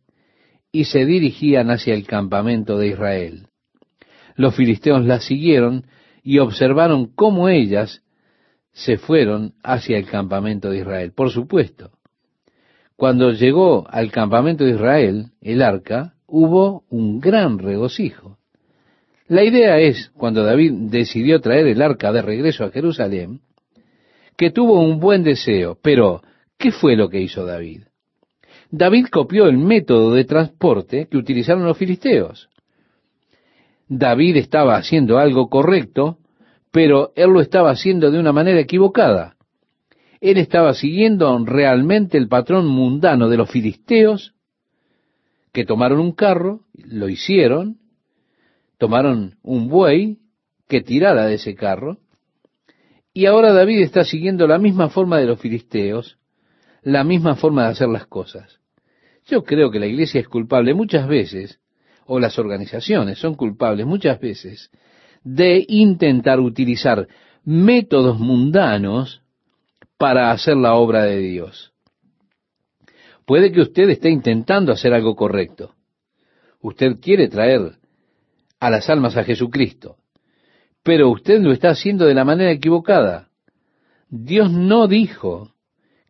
[0.73, 3.47] y se dirigían hacia el campamento de Israel.
[4.35, 5.87] Los filisteos las siguieron
[6.25, 8.03] y observaron cómo ellas
[8.73, 11.13] se fueron hacia el campamento de Israel.
[11.15, 11.93] Por supuesto,
[12.97, 18.40] cuando llegó al campamento de Israel el arca, hubo un gran regocijo.
[19.31, 23.43] La idea es, cuando David decidió traer el arca de regreso a Jerusalén,
[24.37, 26.21] que tuvo un buen deseo, pero
[26.59, 27.83] ¿qué fue lo que hizo David?
[28.73, 32.49] David copió el método de transporte que utilizaron los filisteos.
[33.87, 36.19] David estaba haciendo algo correcto,
[36.73, 39.37] pero él lo estaba haciendo de una manera equivocada.
[40.21, 44.35] Él estaba siguiendo realmente el patrón mundano de los filisteos,
[45.53, 47.80] que tomaron un carro, lo hicieron,
[48.81, 50.17] tomaron un buey
[50.67, 51.99] que tirara de ese carro,
[53.13, 56.17] y ahora David está siguiendo la misma forma de los filisteos,
[56.83, 58.59] la misma forma de hacer las cosas.
[59.27, 61.61] Yo creo que la iglesia es culpable muchas veces,
[62.07, 64.71] o las organizaciones son culpables muchas veces,
[65.23, 67.07] de intentar utilizar
[67.45, 69.21] métodos mundanos
[69.99, 71.75] para hacer la obra de Dios.
[73.27, 75.75] Puede que usted esté intentando hacer algo correcto.
[76.63, 77.73] Usted quiere traer
[78.61, 79.97] a las almas a Jesucristo,
[80.83, 83.29] pero usted lo está haciendo de la manera equivocada.
[84.09, 85.55] Dios no dijo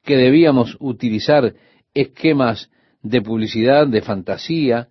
[0.04, 1.54] que debíamos utilizar
[1.94, 2.70] esquemas
[3.02, 4.88] de publicidad, de fantasía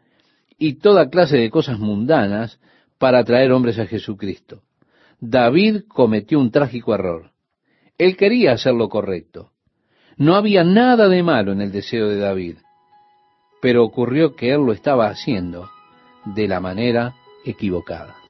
[0.57, 2.60] y toda clase de cosas mundanas
[2.97, 4.64] para atraer hombres a Jesucristo.
[5.20, 7.32] David cometió un trágico error.
[7.97, 9.51] Él quería hacer lo correcto.
[10.18, 12.57] No había nada de malo en el deseo de David,
[13.62, 15.70] pero ocurrió que él lo estaba haciendo
[16.26, 18.20] de la manera equivocada.